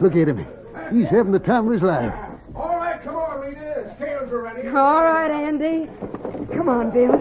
Look 0.00 0.16
at 0.16 0.28
him. 0.28 0.46
He's 0.90 1.08
having 1.08 1.32
the 1.32 1.38
time 1.38 1.66
of 1.66 1.72
his 1.74 1.82
life. 1.82 2.14
All 2.54 2.76
right, 2.76 3.02
come 3.02 3.16
on, 3.16 3.40
Rita. 3.40 3.94
Scales 3.96 4.32
are 4.32 4.42
ready. 4.42 4.68
All 4.68 5.02
right, 5.04 5.30
Andy. 5.30 5.90
Come 6.54 6.70
on, 6.70 6.90
Bill. 6.90 7.12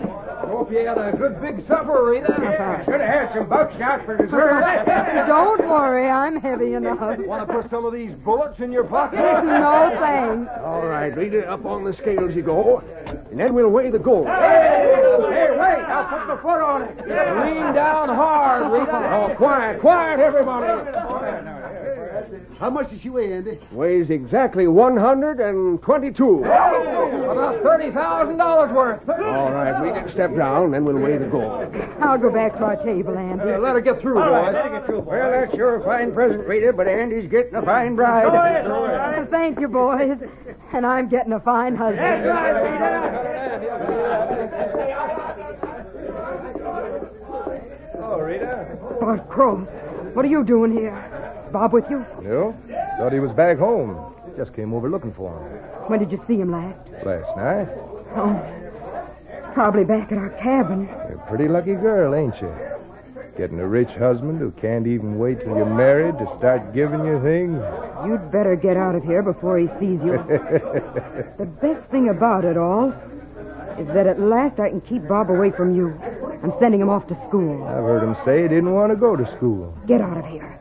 Hope 0.48 0.72
you 0.72 0.80
had 0.80 0.98
a 0.98 1.12
good 1.18 1.42
big 1.42 1.68
supper, 1.68 2.10
Rita. 2.12 2.28
Should 2.86 3.02
have 3.02 3.10
had 3.10 3.34
some 3.34 3.50
buckshot 3.50 4.06
for 4.06 4.18
dessert. 4.18 4.86
Don't 5.28 5.68
worry, 5.68 6.10
I'm 6.10 6.40
heavy 6.40 6.74
enough. 6.74 7.00
Want 7.00 7.48
to 7.48 7.54
put 7.62 7.70
some 7.70 7.86
of 7.86 7.94
these 7.94 8.12
bullets 8.24 8.60
in 8.60 8.72
your 8.72 8.84
pocket? 8.84 9.20
No 9.66 9.96
thanks. 10.00 10.52
All 10.64 10.86
right, 10.86 11.16
Rita, 11.16 11.48
up 11.48 11.66
on 11.66 11.84
the 11.84 11.94
scales 11.94 12.36
you 12.36 12.42
go. 12.42 12.80
And 13.32 13.40
then 13.40 13.54
we'll 13.54 13.70
weigh 13.70 13.90
the 13.92 14.00
gold. 14.00 14.28
Hey, 14.28 15.48
wait! 15.52 15.84
I'll 15.86 16.06
put 16.10 16.28
the 16.36 16.42
foot 16.42 16.62
on 16.62 16.82
it. 16.84 16.98
Lean 17.08 17.74
down 17.74 18.10
hard, 18.10 18.72
Rita. 18.72 18.92
Oh, 19.12 19.36
quiet, 19.36 19.80
quiet, 19.82 20.20
everybody. 20.20 20.68
How 22.60 22.70
much 22.70 22.90
does 22.90 23.02
she 23.02 23.10
weigh, 23.10 23.34
Andy? 23.34 23.60
Weighs 23.72 24.10
exactly 24.10 24.66
122. 24.68 26.40
About 26.46 27.62
thirty 27.64 27.92
thousand 27.92 28.38
dollars 28.38 28.72
worth. 28.72 29.02
All 29.10 29.52
right, 29.52 29.78
Rita, 29.82 30.10
step 30.14 30.34
down, 30.36 30.72
then 30.72 30.86
we'll 30.86 30.98
weigh 30.98 31.18
the 31.18 31.26
gold. 31.26 31.68
I'll 32.02 32.18
go 32.18 32.32
back 32.32 32.54
to 32.58 32.64
our 32.64 32.78
table, 32.84 33.18
Andy. 33.18 33.44
Uh, 33.44 33.60
let 33.60 33.76
her 33.76 33.82
get 33.82 34.00
through, 34.00 34.16
boys. 34.16 34.54
Well, 35.06 35.32
that's 35.32 35.54
your 35.54 35.82
fine 35.84 36.14
present, 36.14 36.48
Rita, 36.48 36.72
but 36.72 36.88
Andy's 36.88 37.30
getting 37.30 37.56
a 37.56 37.62
fine 37.62 37.96
bride. 37.96 39.28
Thank 39.30 39.60
you, 39.60 39.68
boys. 39.68 40.18
And 40.74 40.86
I'm 40.86 41.10
getting 41.10 41.34
a 41.34 41.40
fine 41.42 41.76
husband. 41.76 42.00
That's 42.00 42.26
right, 42.26 42.52
Rita. 42.62 43.22
Oh, 48.02 48.20
Rita. 48.20 48.78
Bart 49.02 49.28
Cross, 49.30 49.68
what 50.14 50.24
are 50.24 50.30
you 50.30 50.44
doing 50.46 50.72
here? 50.72 50.94
Bob 51.56 51.72
with 51.72 51.86
you? 51.90 52.06
No? 52.22 52.54
Thought 52.98 53.14
he 53.14 53.22
was 53.22 53.32
back 53.32 53.58
home. 53.58 54.14
Just 54.36 54.54
came 54.54 54.74
over 54.74 54.90
looking 54.90 55.14
for 55.14 55.32
him. 55.32 55.88
When 55.88 56.00
did 56.00 56.12
you 56.12 56.22
see 56.28 56.36
him 56.36 56.52
last? 56.52 56.78
Last 57.06 57.32
night? 57.38 57.70
Oh, 58.18 59.54
probably 59.54 59.86
back 59.86 60.12
at 60.12 60.18
our 60.18 60.32
cabin. 60.32 60.84
You're 61.08 61.24
a 61.24 61.30
pretty 61.30 61.48
lucky 61.48 61.76
girl, 61.76 62.14
ain't 62.14 62.36
you? 62.42 62.54
Getting 63.38 63.62
a 63.62 63.68
rich 63.68 63.88
husband 63.98 64.40
who 64.40 64.52
can't 64.60 64.86
even 64.86 65.18
wait 65.18 65.40
till 65.40 65.56
you're 65.56 65.66
married 65.66 66.18
to 66.20 66.26
start 66.38 66.74
giving 66.74 67.06
you 67.06 67.24
things. 67.24 67.64
You'd 68.06 68.30
better 68.34 68.58
get 68.58 68.76
out 68.76 68.96
of 68.96 69.06
here 69.06 69.24
before 69.24 69.58
he 69.58 69.68
sees 69.80 70.04
you. 70.04 70.20
the 71.40 71.48
best 71.62 71.90
thing 71.90 72.10
about 72.10 72.44
it 72.44 72.58
all 72.58 72.90
is 73.80 73.88
that 73.96 74.08
at 74.08 74.20
last 74.20 74.60
I 74.60 74.72
can 74.72 74.82
keep 74.82 75.08
Bob 75.08 75.30
away 75.30 75.52
from 75.52 75.74
you. 75.74 75.98
I'm 76.44 76.52
sending 76.60 76.82
him 76.82 76.90
off 76.90 77.08
to 77.08 77.16
school. 77.30 77.64
I've 77.64 77.88
heard 77.88 78.04
him 78.04 78.18
say 78.26 78.42
he 78.42 78.50
didn't 78.50 78.74
want 78.74 78.92
to 78.92 78.98
go 78.98 79.16
to 79.16 79.26
school. 79.38 79.74
Get 79.88 80.02
out 80.02 80.18
of 80.18 80.26
here. 80.26 80.60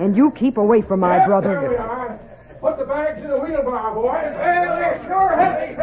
And 0.00 0.16
you 0.16 0.30
keep 0.30 0.56
away 0.56 0.80
from 0.80 1.00
my 1.00 1.26
brother. 1.26 1.76
are. 1.76 2.18
Put 2.58 2.78
the 2.78 2.86
bags 2.86 3.22
in 3.22 3.28
the 3.28 3.38
wheelbarrow, 3.38 3.94
boys. 3.94 4.04
Well, 4.04 4.32
they're 4.34 5.04
sure 5.06 5.36
heavy. 5.36 5.74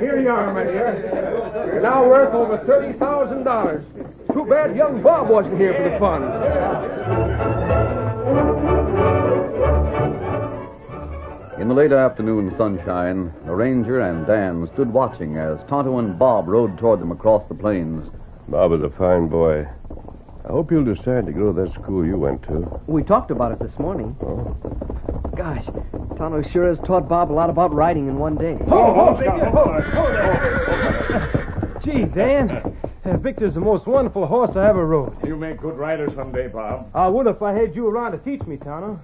Here 0.00 0.18
you 0.18 0.30
are, 0.30 0.54
my 0.54 0.64
dear. 0.64 1.66
You're 1.66 1.82
now 1.82 2.08
worth 2.08 2.32
over 2.32 2.56
$30,000. 2.56 4.32
Too 4.32 4.46
bad 4.48 4.74
young 4.74 5.02
Bob 5.02 5.28
wasn't 5.28 5.58
here 5.58 5.74
for 5.74 5.84
the 5.90 5.98
fun. 5.98 6.22
In 11.60 11.68
the 11.68 11.74
late 11.74 11.92
afternoon 11.92 12.54
sunshine, 12.56 13.30
the 13.44 13.54
ranger 13.54 14.00
and 14.00 14.26
Dan 14.26 14.70
stood 14.72 14.90
watching 14.90 15.36
as 15.36 15.58
Tonto 15.68 15.98
and 15.98 16.18
Bob 16.18 16.48
rode 16.48 16.78
toward 16.78 17.00
them 17.00 17.12
across 17.12 17.46
the 17.48 17.54
plains. 17.54 18.10
Bob 18.48 18.72
is 18.72 18.82
a 18.82 18.88
fine 18.96 19.28
boy. 19.28 19.66
I 20.44 20.48
hope 20.48 20.70
you'll 20.70 20.84
decide 20.84 21.24
to 21.26 21.32
go 21.32 21.52
to 21.52 21.62
that 21.62 21.72
school 21.74 22.04
you 22.04 22.18
went 22.18 22.42
to. 22.44 22.80
We 22.86 23.02
talked 23.02 23.30
about 23.30 23.52
it 23.52 23.58
this 23.60 23.78
morning. 23.78 24.14
Oh. 24.20 24.54
Gosh, 25.36 25.64
Tonto 26.18 26.42
sure 26.52 26.68
has 26.68 26.78
taught 26.86 27.08
Bob 27.08 27.30
a 27.30 27.34
lot 27.34 27.48
about 27.50 27.72
riding 27.74 28.08
in 28.08 28.18
one 28.18 28.36
day. 28.36 28.56
Oh, 28.70 29.16
oh, 29.16 29.80
Gee, 31.84 32.04
Dan. 32.04 32.50
uh, 33.04 33.16
Victor's 33.16 33.54
the 33.54 33.60
most 33.60 33.86
wonderful 33.86 34.26
horse 34.26 34.50
I 34.54 34.68
ever 34.68 34.86
rode. 34.86 35.16
You'll 35.24 35.38
make 35.38 35.60
good 35.60 35.76
rider 35.78 36.08
someday, 36.14 36.48
Bob. 36.48 36.90
I 36.94 37.08
would 37.08 37.26
if 37.26 37.40
I 37.40 37.52
had 37.52 37.74
you 37.74 37.88
around 37.88 38.12
to 38.12 38.18
teach 38.18 38.42
me, 38.46 38.56
Tonto. 38.58 39.00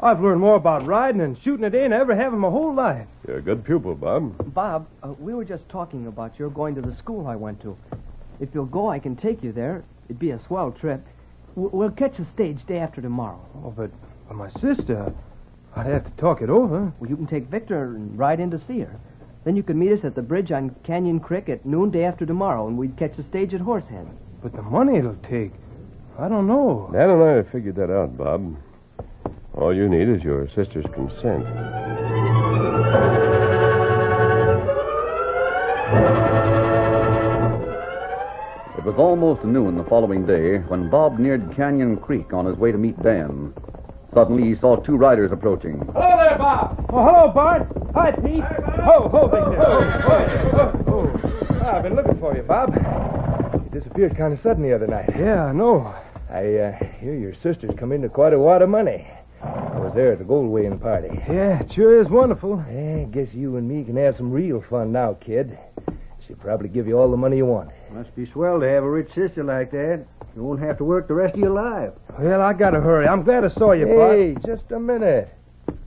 I've 0.00 0.20
learned 0.20 0.40
more 0.40 0.56
about 0.56 0.86
riding 0.86 1.20
and 1.20 1.36
shooting 1.44 1.64
a 1.64 1.70
day 1.70 1.82
than 1.82 1.92
I 1.92 2.00
ever 2.00 2.16
have 2.16 2.32
in 2.32 2.38
my 2.40 2.48
whole 2.50 2.74
life. 2.74 3.06
You're 3.28 3.38
a 3.38 3.42
good 3.42 3.64
pupil, 3.64 3.94
Bob. 3.94 4.52
Bob, 4.54 4.88
uh, 5.02 5.12
we 5.18 5.34
were 5.34 5.44
just 5.44 5.68
talking 5.68 6.06
about 6.08 6.38
your 6.38 6.50
going 6.50 6.74
to 6.74 6.80
the 6.80 6.96
school 6.96 7.26
I 7.26 7.36
went 7.36 7.60
to. 7.62 7.76
If 8.40 8.48
you'll 8.54 8.64
go, 8.66 8.88
I 8.90 8.98
can 8.98 9.14
take 9.14 9.42
you 9.44 9.52
there. 9.52 9.84
It'd 10.10 10.18
be 10.18 10.32
a 10.32 10.40
swell 10.40 10.72
trip. 10.72 11.06
W- 11.54 11.70
We'll 11.72 11.92
catch 11.92 12.16
the 12.16 12.26
stage 12.34 12.66
day 12.66 12.78
after 12.78 13.00
tomorrow. 13.00 13.38
Oh, 13.64 13.70
but, 13.70 13.92
but 14.26 14.36
my 14.36 14.50
sister, 14.50 15.12
I'd 15.76 15.86
have 15.86 16.04
to 16.04 16.10
talk 16.20 16.42
it 16.42 16.50
over. 16.50 16.92
Well, 16.98 17.08
you 17.08 17.14
can 17.14 17.28
take 17.28 17.44
Victor 17.46 17.84
and 17.94 18.18
ride 18.18 18.40
in 18.40 18.50
to 18.50 18.58
see 18.66 18.80
her. 18.80 18.98
Then 19.44 19.54
you 19.54 19.62
can 19.62 19.78
meet 19.78 19.92
us 19.92 20.02
at 20.04 20.16
the 20.16 20.22
bridge 20.22 20.50
on 20.50 20.74
Canyon 20.82 21.20
Creek 21.20 21.48
at 21.48 21.64
noon 21.64 21.90
day 21.92 22.02
after 22.04 22.26
tomorrow, 22.26 22.66
and 22.66 22.76
we'd 22.76 22.96
catch 22.96 23.16
the 23.16 23.22
stage 23.22 23.54
at 23.54 23.60
Horsehead. 23.60 24.08
But 24.42 24.52
the 24.52 24.62
money 24.62 24.98
it'll 24.98 25.14
take, 25.22 25.52
I 26.18 26.28
don't 26.28 26.48
know. 26.48 26.90
Dad 26.92 27.08
and 27.08 27.22
I 27.22 27.30
have 27.36 27.48
figured 27.50 27.76
that 27.76 27.90
out, 27.96 28.18
Bob. 28.18 28.56
All 29.54 29.72
you 29.72 29.88
need 29.88 30.08
is 30.08 30.24
your 30.24 30.48
sister's 30.48 30.86
consent. 30.92 31.46
It 38.80 38.86
was 38.86 38.96
almost 38.96 39.44
noon 39.44 39.76
the 39.76 39.84
following 39.84 40.24
day 40.24 40.56
when 40.56 40.88
Bob 40.88 41.18
neared 41.18 41.54
Canyon 41.54 41.98
Creek 41.98 42.32
on 42.32 42.46
his 42.46 42.56
way 42.56 42.72
to 42.72 42.78
meet 42.78 42.98
Dan. 43.02 43.52
Suddenly, 44.14 44.44
he 44.44 44.56
saw 44.58 44.76
two 44.76 44.96
riders 44.96 45.32
approaching. 45.32 45.76
Hello 45.92 46.16
there, 46.16 46.38
Bob. 46.38 46.86
Oh, 46.88 47.04
hello, 47.04 47.30
Bart. 47.30 47.68
Hi, 47.94 48.10
Pete. 48.12 48.42
Ho, 48.42 49.06
ho, 49.10 49.28
Victor. 49.28 49.60
Ho, 49.60 50.32
ho, 50.56 51.10
ho. 51.58 51.68
I've 51.68 51.82
been 51.82 51.94
looking 51.94 52.18
for 52.18 52.34
you, 52.34 52.42
Bob. 52.42 52.74
You 53.52 53.68
disappeared 53.78 54.16
kind 54.16 54.32
of 54.32 54.40
sudden 54.40 54.62
the 54.62 54.74
other 54.74 54.86
night. 54.86 55.10
Yeah, 55.14 55.44
I 55.44 55.52
know. 55.52 55.94
I 56.30 56.54
uh, 56.54 56.84
hear 57.00 57.14
your 57.14 57.34
sister's 57.34 57.72
come 57.78 57.92
into 57.92 58.08
quite 58.08 58.32
a 58.32 58.38
wad 58.38 58.62
of 58.62 58.70
money. 58.70 59.06
I 59.42 59.78
was 59.78 59.92
there 59.94 60.12
at 60.12 60.18
the 60.20 60.24
gold 60.24 60.50
weighing 60.50 60.78
party. 60.78 61.10
Yeah, 61.28 61.60
it 61.60 61.70
sure 61.74 62.00
is 62.00 62.08
wonderful. 62.08 62.64
Yeah, 62.72 63.02
I 63.02 63.08
guess 63.12 63.28
you 63.34 63.58
and 63.58 63.68
me 63.68 63.84
can 63.84 63.96
have 63.96 64.16
some 64.16 64.32
real 64.32 64.64
fun 64.70 64.90
now, 64.90 65.18
kid. 65.20 65.58
She'll 66.26 66.36
probably 66.36 66.70
give 66.70 66.88
you 66.88 66.98
all 66.98 67.10
the 67.10 67.18
money 67.18 67.36
you 67.36 67.44
want. 67.44 67.72
Must 67.92 68.14
be 68.14 68.26
swell 68.26 68.60
to 68.60 68.68
have 68.68 68.84
a 68.84 68.90
rich 68.90 69.08
sister 69.14 69.42
like 69.42 69.70
that. 69.72 70.04
You 70.36 70.44
won't 70.44 70.60
have 70.60 70.78
to 70.78 70.84
work 70.84 71.08
the 71.08 71.14
rest 71.14 71.34
of 71.34 71.40
your 71.40 71.50
life. 71.50 71.90
Well, 72.18 72.40
I 72.40 72.52
gotta 72.52 72.80
hurry. 72.80 73.06
I'm 73.08 73.24
glad 73.24 73.44
I 73.44 73.48
saw 73.48 73.72
you, 73.72 73.86
Hey. 73.86 74.32
Bart. 74.34 74.46
Just 74.46 74.70
a 74.72 74.78
minute. 74.78 75.28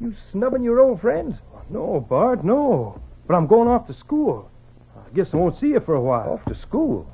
You 0.02 0.14
snubbing 0.32 0.64
your 0.64 0.80
old 0.82 1.00
friends? 1.00 1.36
No, 1.70 2.06
Bart, 2.10 2.44
no. 2.44 3.02
But 3.26 3.36
I'm 3.36 3.48
going 3.48 3.70
off 3.70 3.88
to 3.88 3.94
school. 3.94 4.50
I 4.98 5.16
guess 5.16 5.34
I 5.34 5.38
won't 5.38 5.58
see 5.60 5.68
you 5.68 5.80
for 5.80 5.96
a 5.96 6.02
while. 6.02 6.34
Off 6.34 6.46
to 6.54 6.60
school? 6.62 7.08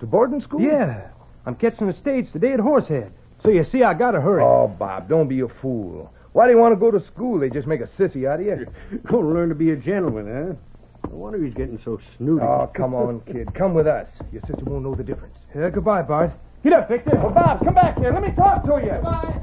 To 0.00 0.06
boarding 0.06 0.40
school? 0.40 0.60
Yeah. 0.60 1.08
I'm 1.46 1.54
catching 1.54 1.86
the 1.86 1.92
stage 1.92 2.30
today 2.32 2.52
at 2.52 2.60
Horsehead. 2.60 3.12
So 3.42 3.50
you 3.50 3.62
see, 3.62 3.84
I 3.84 3.94
gotta 3.94 4.20
hurry. 4.20 4.42
Oh, 4.42 4.66
Bob, 4.66 5.08
don't 5.08 5.28
be 5.28 5.40
a 5.40 5.48
fool. 5.48 6.12
Why 6.32 6.46
do 6.46 6.52
you 6.52 6.58
want 6.58 6.72
to 6.74 6.80
go 6.80 6.90
to 6.90 7.04
school? 7.06 7.38
They 7.38 7.48
just 7.48 7.66
make 7.66 7.80
a 7.80 7.86
sissy 7.98 8.28
out 8.28 8.40
of 8.40 8.46
you. 8.46 8.66
Gonna 9.06 9.28
learn 9.28 9.48
to 9.50 9.54
be 9.54 9.70
a 9.70 9.76
gentleman, 9.76 10.26
huh? 10.26 10.54
No 11.10 11.16
wonder 11.16 11.42
he's 11.44 11.54
getting 11.54 11.78
so 11.84 11.98
snooty. 12.16 12.44
Oh, 12.44 12.70
come 12.74 12.94
on, 12.94 13.20
kid. 13.20 13.52
Come 13.54 13.74
with 13.74 13.86
us. 13.86 14.08
Your 14.32 14.42
sister 14.42 14.64
won't 14.64 14.84
know 14.84 14.94
the 14.94 15.04
difference. 15.04 15.36
Yeah, 15.54 15.70
goodbye, 15.70 16.02
Bart. 16.02 16.32
Get 16.62 16.72
up, 16.72 16.88
Victor. 16.88 17.18
Oh, 17.22 17.30
Bob, 17.30 17.64
come 17.64 17.74
back 17.74 17.98
here. 17.98 18.12
Let 18.12 18.22
me 18.22 18.32
talk 18.36 18.64
to 18.64 18.80
you. 18.82 18.90
Goodbye. 18.90 19.40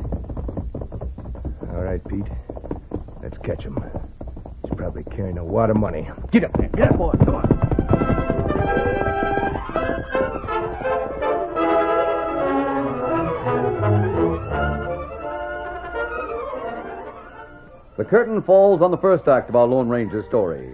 All 1.73 1.83
right, 1.83 2.03
Pete. 2.07 2.27
Let's 3.21 3.37
catch 3.39 3.63
him. 3.63 3.77
He's 4.63 4.73
probably 4.75 5.03
carrying 5.15 5.37
a 5.37 5.43
wad 5.43 5.69
of 5.69 5.77
money. 5.77 6.09
Get 6.31 6.43
up 6.43 6.51
there. 6.57 6.69
Get 6.69 6.91
up, 6.91 6.97
boy. 6.97 7.13
Come 7.23 7.35
on. 7.35 7.49
The 17.95 18.03
curtain 18.03 18.41
falls 18.41 18.81
on 18.81 18.91
the 18.91 18.97
first 18.97 19.27
act 19.27 19.49
of 19.49 19.55
our 19.55 19.65
Lone 19.67 19.87
Ranger 19.87 20.25
story. 20.27 20.73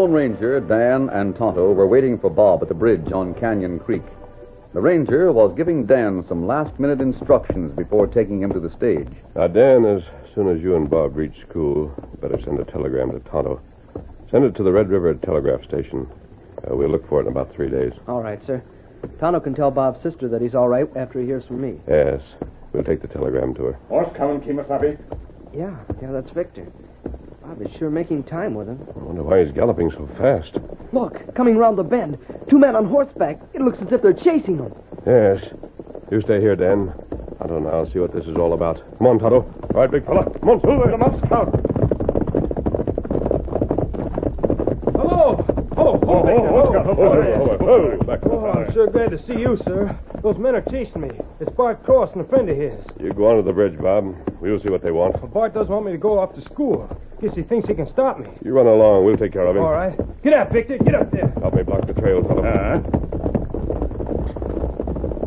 Lone 0.00 0.12
Ranger, 0.12 0.60
Dan, 0.60 1.10
and 1.10 1.36
Tonto 1.36 1.74
were 1.74 1.86
waiting 1.86 2.18
for 2.18 2.30
Bob 2.30 2.62
at 2.62 2.68
the 2.68 2.74
bridge 2.74 3.12
on 3.12 3.34
Canyon 3.34 3.78
Creek. 3.78 4.02
The 4.72 4.80
Ranger 4.80 5.30
was 5.30 5.52
giving 5.54 5.84
Dan 5.84 6.24
some 6.26 6.46
last 6.46 6.80
minute 6.80 7.02
instructions 7.02 7.76
before 7.76 8.06
taking 8.06 8.42
him 8.42 8.50
to 8.54 8.60
the 8.60 8.70
stage. 8.70 9.10
Now, 9.36 9.46
Dan, 9.46 9.84
as 9.84 10.02
soon 10.34 10.48
as 10.48 10.62
you 10.62 10.74
and 10.74 10.88
Bob 10.88 11.18
reach 11.18 11.38
school, 11.46 11.92
you 11.98 12.18
better 12.18 12.42
send 12.42 12.58
a 12.58 12.64
telegram 12.64 13.12
to 13.12 13.20
Tonto. 13.28 13.60
Send 14.30 14.44
it 14.44 14.54
to 14.56 14.62
the 14.62 14.72
Red 14.72 14.88
River 14.88 15.12
Telegraph 15.16 15.64
Station. 15.64 16.08
Uh, 16.66 16.74
we'll 16.74 16.88
look 16.88 17.06
for 17.06 17.20
it 17.20 17.26
in 17.26 17.32
about 17.32 17.54
three 17.54 17.68
days. 17.68 17.92
All 18.08 18.22
right, 18.22 18.42
sir. 18.46 18.62
Tonto 19.18 19.38
can 19.38 19.54
tell 19.54 19.70
Bob's 19.70 20.02
sister 20.02 20.28
that 20.28 20.40
he's 20.40 20.54
all 20.54 20.70
right 20.70 20.88
after 20.96 21.20
he 21.20 21.26
hears 21.26 21.44
from 21.44 21.60
me. 21.60 21.78
Yes, 21.86 22.22
we'll 22.72 22.84
take 22.84 23.02
the 23.02 23.08
telegram 23.08 23.52
to 23.56 23.64
her. 23.64 23.72
Horse 23.88 24.08
coming, 24.16 24.40
Kimosabe. 24.40 24.98
Yeah, 25.54 25.76
yeah, 26.00 26.10
that's 26.10 26.30
Victor. 26.30 26.72
Bob 27.50 27.62
is 27.62 27.76
sure 27.78 27.90
making 27.90 28.22
time 28.22 28.54
with 28.54 28.68
him. 28.68 28.78
I 28.94 28.98
wonder 29.00 29.24
why 29.24 29.42
he's 29.42 29.52
galloping 29.52 29.90
so 29.90 30.08
fast. 30.16 30.56
Look, 30.92 31.34
coming 31.34 31.56
round 31.56 31.76
the 31.78 31.82
bend. 31.82 32.16
Two 32.48 32.58
men 32.60 32.76
on 32.76 32.86
horseback. 32.86 33.40
It 33.54 33.60
looks 33.60 33.82
as 33.82 33.92
if 33.92 34.02
they're 34.02 34.12
chasing 34.12 34.58
him. 34.58 34.72
Yes. 35.04 35.42
You 36.12 36.20
stay 36.20 36.40
here, 36.40 36.54
Dan. 36.54 36.92
I 37.40 37.48
don't 37.48 37.64
know. 37.64 37.70
I'll 37.70 37.90
see 37.90 37.98
what 37.98 38.14
this 38.14 38.24
is 38.26 38.36
all 38.36 38.52
about. 38.52 38.80
Come 38.98 39.06
on, 39.08 39.18
Tonto. 39.18 39.52
All 39.74 39.80
right, 39.80 39.90
big 39.90 40.06
fella. 40.06 40.30
Come 40.38 40.48
on, 40.48 40.60
Silver. 40.60 40.90
Come 40.92 41.02
on, 41.02 41.18
Scout. 41.26 41.50
Hello. 44.94 45.44
Oh, 45.76 46.00
oh, 46.06 46.22
Victor. 46.22 46.48
oh, 46.50 46.70
Scout. 46.70 46.86
Oh, 46.86 47.02
oh, 47.02 47.58
oh, 47.62 47.98
oh, 47.98 48.04
back 48.04 48.22
to 48.22 48.28
the 48.28 48.34
Oh. 48.36 48.46
I'm 48.52 48.72
sure 48.72 48.86
glad 48.86 49.10
to 49.10 49.18
see 49.18 49.34
you, 49.34 49.56
sir. 49.64 49.98
Those 50.22 50.38
men 50.38 50.54
are 50.54 50.62
chasing 50.70 51.00
me. 51.00 51.10
It's 51.40 51.50
Bart 51.50 51.82
Cross 51.82 52.12
and 52.12 52.20
a 52.20 52.28
friend 52.28 52.48
of 52.48 52.56
his. 52.56 52.78
You 53.00 53.12
go 53.12 53.26
on 53.26 53.38
to 53.38 53.42
the 53.42 53.52
bridge, 53.52 53.76
Bob. 53.76 54.14
We'll 54.40 54.60
see 54.60 54.68
what 54.70 54.82
they 54.82 54.92
want. 54.92 55.14
Well, 55.14 55.26
Bart 55.26 55.52
doesn't 55.52 55.72
want 55.72 55.86
me 55.86 55.92
to 55.92 55.98
go 55.98 56.16
off 56.16 56.32
to 56.34 56.40
school. 56.42 56.88
Guess 57.20 57.34
he 57.34 57.42
thinks 57.42 57.68
he 57.68 57.74
can 57.74 57.86
stop 57.86 58.18
me. 58.18 58.28
You 58.42 58.52
run 58.52 58.66
along. 58.66 59.04
We'll 59.04 59.16
take 59.16 59.32
care 59.32 59.46
of 59.46 59.54
him. 59.54 59.62
All 59.62 59.72
right. 59.72 59.94
Get 60.22 60.32
up, 60.32 60.50
Victor. 60.50 60.78
Get 60.78 60.94
up 60.94 61.10
there. 61.10 61.28
Help 61.40 61.54
me 61.54 61.62
block 61.62 61.86
the 61.86 61.92
trail, 61.92 62.22
fellow. 62.22 62.42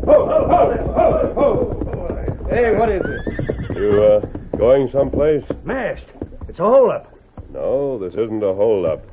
Ho, 0.06 0.26
ho, 0.26 0.46
ho, 0.48 0.92
ho, 0.94 1.34
ho. 1.34 2.46
Hey, 2.50 2.74
what 2.76 2.90
is 2.90 3.02
it? 3.04 3.76
You, 3.76 4.02
uh, 4.02 4.20
going 4.56 4.88
someplace? 4.90 5.44
Mashed. 5.64 6.06
It's 6.48 6.58
a 6.58 6.64
holdup. 6.64 7.12
No, 7.52 7.98
this 7.98 8.14
isn't 8.14 8.42
a 8.42 8.54
holdup. 8.54 9.04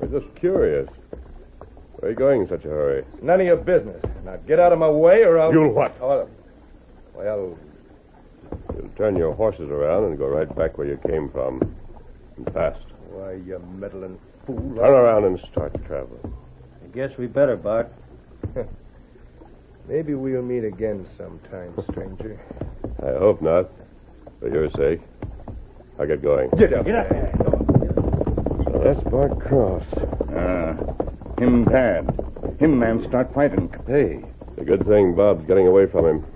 We're 0.00 0.20
just 0.20 0.34
curious. 0.34 0.88
Where 1.96 2.08
are 2.08 2.10
you 2.12 2.16
going 2.18 2.42
in 2.42 2.48
such 2.48 2.64
a 2.64 2.68
hurry? 2.68 3.04
None 3.22 3.40
of 3.40 3.46
your 3.46 3.56
business. 3.56 4.02
Now 4.24 4.36
get 4.48 4.58
out 4.58 4.72
of 4.72 4.78
my 4.78 4.88
way 4.90 5.22
or 5.22 5.38
I'll. 5.38 5.52
You'll 5.52 5.70
what? 5.72 5.94
Oh, 6.00 6.28
well, 7.14 7.56
You'll 8.74 8.88
turn 8.96 9.16
your 9.16 9.34
horses 9.34 9.70
around 9.70 10.04
and 10.04 10.18
go 10.18 10.26
right 10.26 10.54
back 10.56 10.78
where 10.78 10.86
you 10.86 10.98
came 11.06 11.30
from. 11.30 11.60
And 12.44 12.54
fast. 12.54 12.80
why, 13.10 13.34
you 13.34 13.58
meddling 13.78 14.18
fool. 14.46 14.56
Turn 14.74 14.78
around 14.78 15.24
and 15.24 15.38
start 15.52 15.72
traveling. 15.86 16.34
I 16.82 16.88
guess 16.88 17.16
we 17.16 17.26
better, 17.26 17.56
Bart. 17.56 17.92
Maybe 19.88 20.14
we'll 20.14 20.42
meet 20.42 20.64
again 20.64 21.06
sometime, 21.16 21.72
stranger. 21.90 22.40
I 23.00 23.18
hope 23.18 23.42
not. 23.42 23.70
For 24.40 24.48
your 24.48 24.70
sake. 24.72 25.00
I'll 26.00 26.06
get 26.06 26.22
going. 26.22 26.50
Get 26.58 26.72
up. 26.72 26.84
Get 26.84 26.96
up 26.96 27.08
there. 27.10 27.32
So 28.64 28.80
that's 28.82 29.00
Bart 29.08 29.38
Cross. 29.38 29.84
Ah, 30.34 30.74
him 31.40 31.64
bad. 31.64 32.10
Him 32.58 32.76
man 32.78 33.06
start 33.08 33.32
fighting. 33.34 33.72
Hey, 33.86 34.24
it's 34.48 34.58
a 34.58 34.64
good 34.64 34.84
thing 34.86 35.14
Bob's 35.14 35.46
getting 35.46 35.68
away 35.68 35.86
from 35.86 36.06
him. 36.06 36.26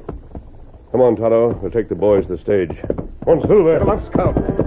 Come 0.92 1.00
on, 1.00 1.16
Tonto. 1.16 1.54
We'll 1.60 1.72
take 1.72 1.88
the 1.88 1.96
boys 1.96 2.26
to 2.26 2.36
the 2.36 2.42
stage. 2.42 2.70
Come 3.24 3.40
on, 3.40 3.48
Silver. 3.48 3.78
Come 3.80 3.90
on, 3.90 4.12
Scout. 4.12 4.65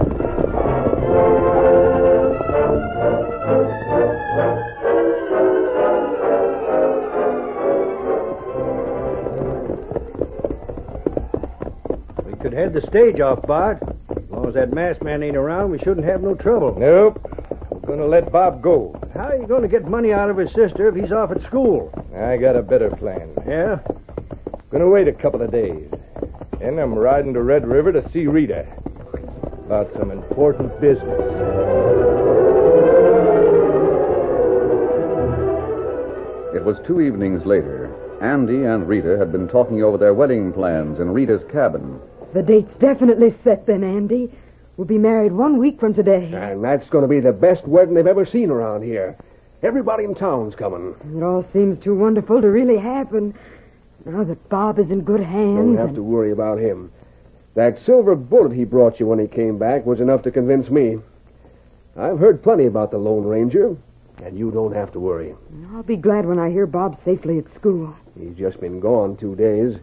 Stage 12.90 13.20
off, 13.20 13.46
Bart. 13.46 13.82
As 14.10 14.30
long 14.30 14.48
as 14.48 14.54
that 14.54 14.72
masked 14.72 15.02
man 15.02 15.22
ain't 15.22 15.36
around, 15.36 15.70
we 15.70 15.78
shouldn't 15.78 16.04
have 16.04 16.22
no 16.22 16.34
trouble. 16.34 16.76
Nope. 16.78 17.20
We're 17.70 17.96
going 17.96 18.00
to 18.00 18.06
let 18.06 18.30
Bob 18.30 18.60
go. 18.62 18.94
How 19.14 19.28
are 19.28 19.36
you 19.36 19.46
going 19.46 19.62
to 19.62 19.68
get 19.68 19.86
money 19.88 20.12
out 20.12 20.28
of 20.28 20.36
his 20.36 20.52
sister 20.52 20.88
if 20.88 20.94
he's 20.94 21.12
off 21.12 21.30
at 21.30 21.42
school? 21.44 21.92
I 22.14 22.36
got 22.36 22.56
a 22.56 22.62
better 22.62 22.90
plan. 22.90 23.32
Yeah? 23.46 23.78
Gonna 24.70 24.88
wait 24.88 25.08
a 25.08 25.12
couple 25.12 25.42
of 25.42 25.50
days. 25.50 25.90
Then 26.60 26.78
I'm 26.78 26.94
riding 26.94 27.34
to 27.34 27.42
Red 27.42 27.66
River 27.66 27.90
to 27.92 28.08
see 28.10 28.28
Rita. 28.28 28.66
About 29.66 29.92
some 29.94 30.12
important 30.12 30.80
business. 30.80 31.20
It 36.54 36.64
was 36.64 36.78
two 36.86 37.00
evenings 37.00 37.44
later. 37.46 37.92
Andy 38.20 38.64
and 38.64 38.86
Rita 38.86 39.16
had 39.18 39.32
been 39.32 39.48
talking 39.48 39.82
over 39.82 39.98
their 39.98 40.14
wedding 40.14 40.52
plans 40.52 41.00
in 41.00 41.10
Rita's 41.10 41.42
cabin. 41.50 42.00
The 42.32 42.42
date's 42.42 42.74
definitely 42.76 43.34
set 43.42 43.66
then, 43.66 43.82
Andy. 43.82 44.30
We'll 44.76 44.86
be 44.86 44.98
married 44.98 45.32
one 45.32 45.58
week 45.58 45.78
from 45.80 45.94
today. 45.94 46.30
And 46.32 46.64
that's 46.64 46.88
going 46.88 47.02
to 47.02 47.08
be 47.08 47.20
the 47.20 47.32
best 47.32 47.66
wedding 47.66 47.94
they've 47.94 48.06
ever 48.06 48.24
seen 48.24 48.50
around 48.50 48.82
here. 48.82 49.16
Everybody 49.62 50.04
in 50.04 50.14
town's 50.14 50.54
coming. 50.54 50.94
It 51.14 51.22
all 51.22 51.44
seems 51.52 51.82
too 51.82 51.94
wonderful 51.94 52.40
to 52.40 52.48
really 52.48 52.78
happen. 52.78 53.34
Now 54.06 54.24
that 54.24 54.48
Bob 54.48 54.78
is 54.78 54.90
in 54.90 55.02
good 55.02 55.20
hands. 55.20 55.56
Don't 55.58 55.76
have 55.76 55.88
and- 55.88 55.96
to 55.96 56.02
worry 56.02 56.30
about 56.30 56.58
him. 56.58 56.90
That 57.54 57.80
silver 57.80 58.14
bullet 58.14 58.52
he 58.52 58.64
brought 58.64 59.00
you 59.00 59.06
when 59.06 59.18
he 59.18 59.26
came 59.26 59.58
back 59.58 59.84
was 59.84 60.00
enough 60.00 60.22
to 60.22 60.30
convince 60.30 60.70
me. 60.70 60.98
I've 61.96 62.18
heard 62.18 62.42
plenty 62.42 62.66
about 62.66 62.92
the 62.92 62.98
Lone 62.98 63.26
Ranger, 63.26 63.76
and 64.22 64.38
you 64.38 64.50
don't 64.52 64.74
have 64.74 64.92
to 64.92 65.00
worry. 65.00 65.34
I'll 65.74 65.82
be 65.82 65.96
glad 65.96 66.24
when 66.26 66.38
I 66.38 66.50
hear 66.50 66.66
Bob 66.66 66.98
safely 67.04 67.38
at 67.38 67.52
school. 67.54 67.94
He's 68.18 68.36
just 68.36 68.60
been 68.60 68.78
gone 68.80 69.16
two 69.16 69.34
days. 69.34 69.76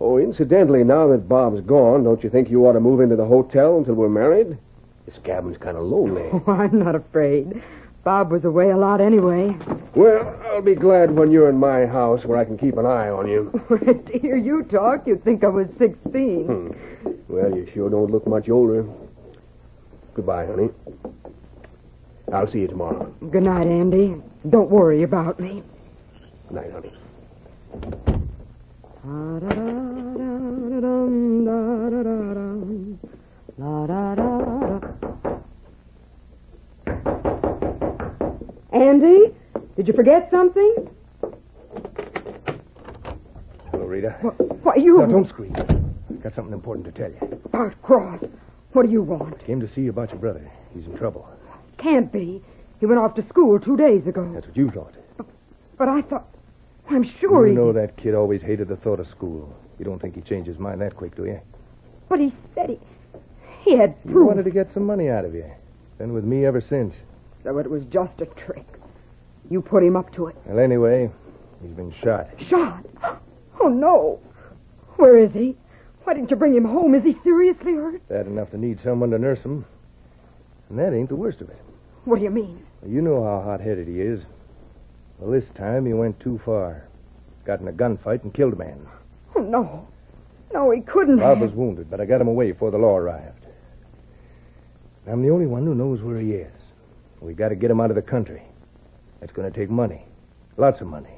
Oh, 0.00 0.16
incidentally, 0.18 0.82
now 0.82 1.08
that 1.08 1.28
Bob's 1.28 1.60
gone, 1.60 2.04
don't 2.04 2.24
you 2.24 2.30
think 2.30 2.48
you 2.48 2.66
ought 2.66 2.72
to 2.72 2.80
move 2.80 3.00
into 3.00 3.16
the 3.16 3.26
hotel 3.26 3.76
until 3.76 3.94
we're 3.94 4.08
married? 4.08 4.56
This 5.04 5.18
cabin's 5.24 5.58
kind 5.58 5.76
of 5.76 5.82
lonely. 5.84 6.28
Oh, 6.46 6.52
I'm 6.52 6.78
not 6.78 6.94
afraid. 6.94 7.62
Bob 8.02 8.30
was 8.30 8.46
away 8.46 8.70
a 8.70 8.76
lot 8.78 9.02
anyway. 9.02 9.54
Well, 9.94 10.34
I'll 10.46 10.62
be 10.62 10.74
glad 10.74 11.10
when 11.10 11.30
you're 11.30 11.50
in 11.50 11.58
my 11.58 11.84
house 11.84 12.24
where 12.24 12.38
I 12.38 12.46
can 12.46 12.56
keep 12.56 12.78
an 12.78 12.86
eye 12.86 13.10
on 13.10 13.28
you. 13.28 13.52
to 13.68 14.18
hear 14.18 14.36
you 14.36 14.62
talk, 14.62 15.06
you'd 15.06 15.22
think 15.22 15.44
I 15.44 15.48
was 15.48 15.66
16. 15.78 16.46
Hmm. 16.46 17.10
Well, 17.28 17.54
you 17.54 17.68
sure 17.74 17.90
don't 17.90 18.10
look 18.10 18.26
much 18.26 18.48
older. 18.48 18.86
Goodbye, 20.14 20.46
honey. 20.46 20.70
I'll 22.32 22.50
see 22.50 22.60
you 22.60 22.68
tomorrow. 22.68 23.12
Good 23.30 23.42
night, 23.42 23.66
Andy. 23.66 24.16
Don't 24.48 24.70
worry 24.70 25.02
about 25.02 25.38
me. 25.38 25.62
Good 26.48 26.54
night, 26.54 26.72
honey. 26.72 28.16
Andy, 38.72 39.34
did 39.76 39.88
you 39.88 39.94
forget 39.94 40.30
something? 40.30 40.90
Hello, 43.70 43.84
Rita. 43.86 44.10
What, 44.62 44.80
you... 44.80 44.98
No, 44.98 45.06
don't 45.06 45.26
scream. 45.26 45.54
I've 45.56 46.22
got 46.22 46.34
something 46.34 46.52
important 46.52 46.84
to 46.84 46.92
tell 46.92 47.10
you. 47.10 47.40
Bart 47.50 47.80
Cross. 47.80 48.24
What 48.72 48.84
do 48.84 48.92
you 48.92 49.00
want? 49.00 49.42
Came 49.46 49.60
to 49.60 49.68
see 49.68 49.80
you 49.80 49.90
about 49.90 50.10
your 50.10 50.18
brother. 50.18 50.50
He's 50.74 50.84
in 50.84 50.98
trouble. 50.98 51.26
Can't 51.78 52.12
be. 52.12 52.42
He 52.80 52.86
went 52.86 53.00
off 53.00 53.14
to 53.14 53.22
school 53.22 53.58
two 53.58 53.78
days 53.78 54.06
ago. 54.06 54.30
That's 54.34 54.46
what 54.46 54.56
you 54.58 54.70
thought. 54.70 54.94
But 55.78 55.88
I 55.88 56.02
thought... 56.02 56.28
I'm 56.90 57.04
sure 57.04 57.46
you 57.46 57.52
he... 57.52 57.56
know 57.56 57.72
that 57.72 57.96
kid 57.96 58.14
always 58.14 58.42
hated 58.42 58.68
the 58.68 58.76
thought 58.76 59.00
of 59.00 59.06
school. 59.06 59.54
You 59.78 59.84
don't 59.84 60.00
think 60.00 60.14
he 60.14 60.20
changed 60.20 60.48
his 60.48 60.58
mind 60.58 60.80
that 60.80 60.96
quick, 60.96 61.16
do 61.16 61.24
you? 61.24 61.40
But 62.08 62.20
he 62.20 62.34
said 62.54 62.70
he... 62.70 62.80
He 63.62 63.76
had 63.76 63.94
He 64.06 64.12
wanted 64.14 64.44
to 64.44 64.50
get 64.50 64.72
some 64.72 64.84
money 64.84 65.08
out 65.08 65.24
of 65.24 65.34
you. 65.34 65.44
Been 65.98 66.12
with 66.12 66.24
me 66.24 66.46
ever 66.46 66.60
since. 66.60 66.94
So 67.44 67.58
it 67.58 67.70
was 67.70 67.84
just 67.84 68.20
a 68.20 68.26
trick. 68.26 68.66
You 69.50 69.60
put 69.60 69.82
him 69.82 69.96
up 69.96 70.12
to 70.14 70.28
it. 70.28 70.36
Well, 70.46 70.58
anyway, 70.58 71.10
he's 71.62 71.72
been 71.72 71.92
shot. 71.92 72.28
Shot? 72.38 72.84
Oh, 73.60 73.68
no. 73.68 74.20
Where 74.96 75.18
is 75.18 75.32
he? 75.32 75.56
Why 76.04 76.14
didn't 76.14 76.30
you 76.30 76.36
bring 76.36 76.54
him 76.54 76.64
home? 76.64 76.94
Is 76.94 77.04
he 77.04 77.16
seriously 77.22 77.74
hurt? 77.74 78.06
Bad 78.08 78.26
enough 78.26 78.50
to 78.50 78.58
need 78.58 78.80
someone 78.80 79.10
to 79.10 79.18
nurse 79.18 79.40
him. 79.40 79.66
And 80.70 80.78
that 80.78 80.94
ain't 80.94 81.08
the 81.10 81.16
worst 81.16 81.40
of 81.40 81.50
it. 81.50 81.60
What 82.04 82.16
do 82.16 82.24
you 82.24 82.30
mean? 82.30 82.64
You 82.86 83.02
know 83.02 83.22
how 83.22 83.42
hot-headed 83.42 83.86
he 83.86 84.00
is. 84.00 84.22
Well, 85.20 85.30
this 85.30 85.50
time 85.50 85.84
he 85.84 85.92
went 85.92 86.18
too 86.18 86.40
far. 86.44 86.84
Got 87.44 87.60
in 87.60 87.68
a 87.68 87.72
gunfight 87.72 88.22
and 88.22 88.32
killed 88.32 88.54
a 88.54 88.56
man. 88.56 88.86
Oh, 89.36 89.42
no. 89.42 89.86
No, 90.52 90.70
he 90.70 90.80
couldn't 90.80 91.18
Bob 91.18 91.38
have. 91.38 91.40
was 91.46 91.52
wounded, 91.52 91.90
but 91.90 92.00
I 92.00 92.06
got 92.06 92.20
him 92.20 92.28
away 92.28 92.52
before 92.52 92.70
the 92.70 92.78
law 92.78 92.96
arrived. 92.96 93.44
I'm 95.06 95.22
the 95.22 95.30
only 95.30 95.46
one 95.46 95.64
who 95.64 95.74
knows 95.74 96.00
where 96.00 96.18
he 96.18 96.32
is. 96.32 96.52
We 97.20 97.34
got 97.34 97.50
to 97.50 97.54
get 97.54 97.70
him 97.70 97.80
out 97.80 97.90
of 97.90 97.96
the 97.96 98.02
country. 98.02 98.42
That's 99.20 99.32
going 99.32 99.50
to 99.50 99.56
take 99.56 99.68
money. 99.70 100.04
Lots 100.56 100.80
of 100.80 100.86
money. 100.86 101.14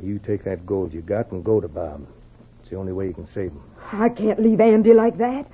You 0.00 0.18
take 0.18 0.44
that 0.44 0.64
gold 0.64 0.92
you 0.92 1.00
got 1.02 1.32
and 1.32 1.44
go 1.44 1.60
to 1.60 1.68
Bob. 1.68 2.06
It's 2.60 2.70
the 2.70 2.76
only 2.76 2.92
way 2.92 3.06
you 3.08 3.14
can 3.14 3.26
save 3.26 3.50
him. 3.50 3.62
I 3.92 4.08
can't 4.08 4.40
leave 4.40 4.60
Andy 4.60 4.92
like 4.92 5.18
that. 5.18 5.46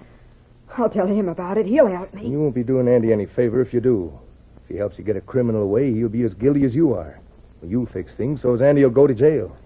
I'll 0.76 0.90
tell 0.90 1.06
him 1.06 1.28
about 1.28 1.58
it. 1.58 1.66
He'll 1.66 1.86
help 1.88 2.12
me. 2.14 2.28
You 2.28 2.40
won't 2.40 2.54
be 2.54 2.62
doing 2.62 2.86
Andy 2.88 3.12
any 3.12 3.26
favor 3.26 3.60
if 3.60 3.72
you 3.72 3.80
do. 3.80 4.18
If 4.64 4.68
he 4.68 4.76
helps 4.76 4.98
you 4.98 5.04
get 5.04 5.16
a 5.16 5.20
criminal 5.20 5.62
away, 5.62 5.92
he'll 5.92 6.08
be 6.08 6.22
as 6.22 6.34
guilty 6.34 6.64
as 6.64 6.74
you 6.74 6.94
are. 6.94 7.18
Well, 7.60 7.70
you'll 7.70 7.86
fix 7.86 8.12
things 8.14 8.42
so 8.42 8.54
as 8.54 8.62
Andy 8.62 8.82
will 8.82 8.90
go 8.90 9.06
to 9.06 9.14
jail. 9.14 9.56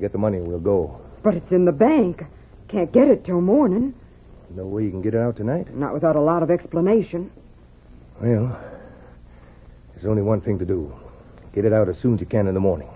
Get 0.00 0.12
the 0.12 0.18
money 0.18 0.38
and 0.38 0.46
we'll 0.46 0.58
go. 0.58 1.00
But 1.22 1.34
it's 1.34 1.52
in 1.52 1.64
the 1.64 1.72
bank. 1.72 2.24
Can't 2.68 2.90
get 2.92 3.08
it 3.08 3.24
till 3.24 3.40
morning. 3.40 3.94
No 4.54 4.66
way 4.66 4.84
you 4.84 4.90
can 4.90 5.02
get 5.02 5.14
it 5.14 5.20
out 5.20 5.36
tonight? 5.36 5.74
Not 5.74 5.94
without 5.94 6.16
a 6.16 6.20
lot 6.20 6.42
of 6.42 6.50
explanation. 6.50 7.30
Well, 8.20 8.58
there's 9.94 10.06
only 10.06 10.22
one 10.22 10.40
thing 10.40 10.58
to 10.58 10.64
do. 10.64 10.92
Get 11.54 11.64
it 11.64 11.72
out 11.72 11.88
as 11.88 11.98
soon 11.98 12.14
as 12.14 12.20
you 12.20 12.26
can 12.26 12.46
in 12.48 12.54
the 12.54 12.60
morning. 12.60 12.88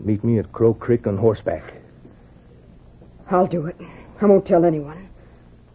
Meet 0.00 0.24
me 0.24 0.38
at 0.38 0.52
Crow 0.52 0.74
Creek 0.74 1.06
on 1.06 1.16
horseback. 1.16 1.74
I'll 3.30 3.46
do 3.46 3.66
it. 3.66 3.76
I 4.20 4.26
won't 4.26 4.46
tell 4.46 4.64
anyone. 4.64 5.08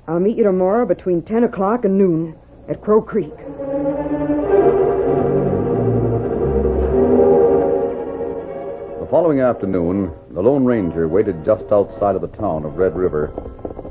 I'll 0.07 0.19
meet 0.19 0.37
you 0.37 0.43
tomorrow 0.43 0.85
between 0.85 1.21
10 1.21 1.43
o'clock 1.45 1.85
and 1.85 1.97
noon 1.97 2.35
at 2.67 2.81
Crow 2.81 3.01
Creek. 3.01 3.33
Following 9.15 9.39
afternoon, 9.39 10.11
the 10.31 10.41
Lone 10.41 10.65
Ranger 10.65 11.07
waited 11.07 11.45
just 11.45 11.63
outside 11.71 12.17
of 12.17 12.21
the 12.21 12.27
town 12.27 12.65
of 12.65 12.75
Red 12.75 12.97
River. 12.97 13.31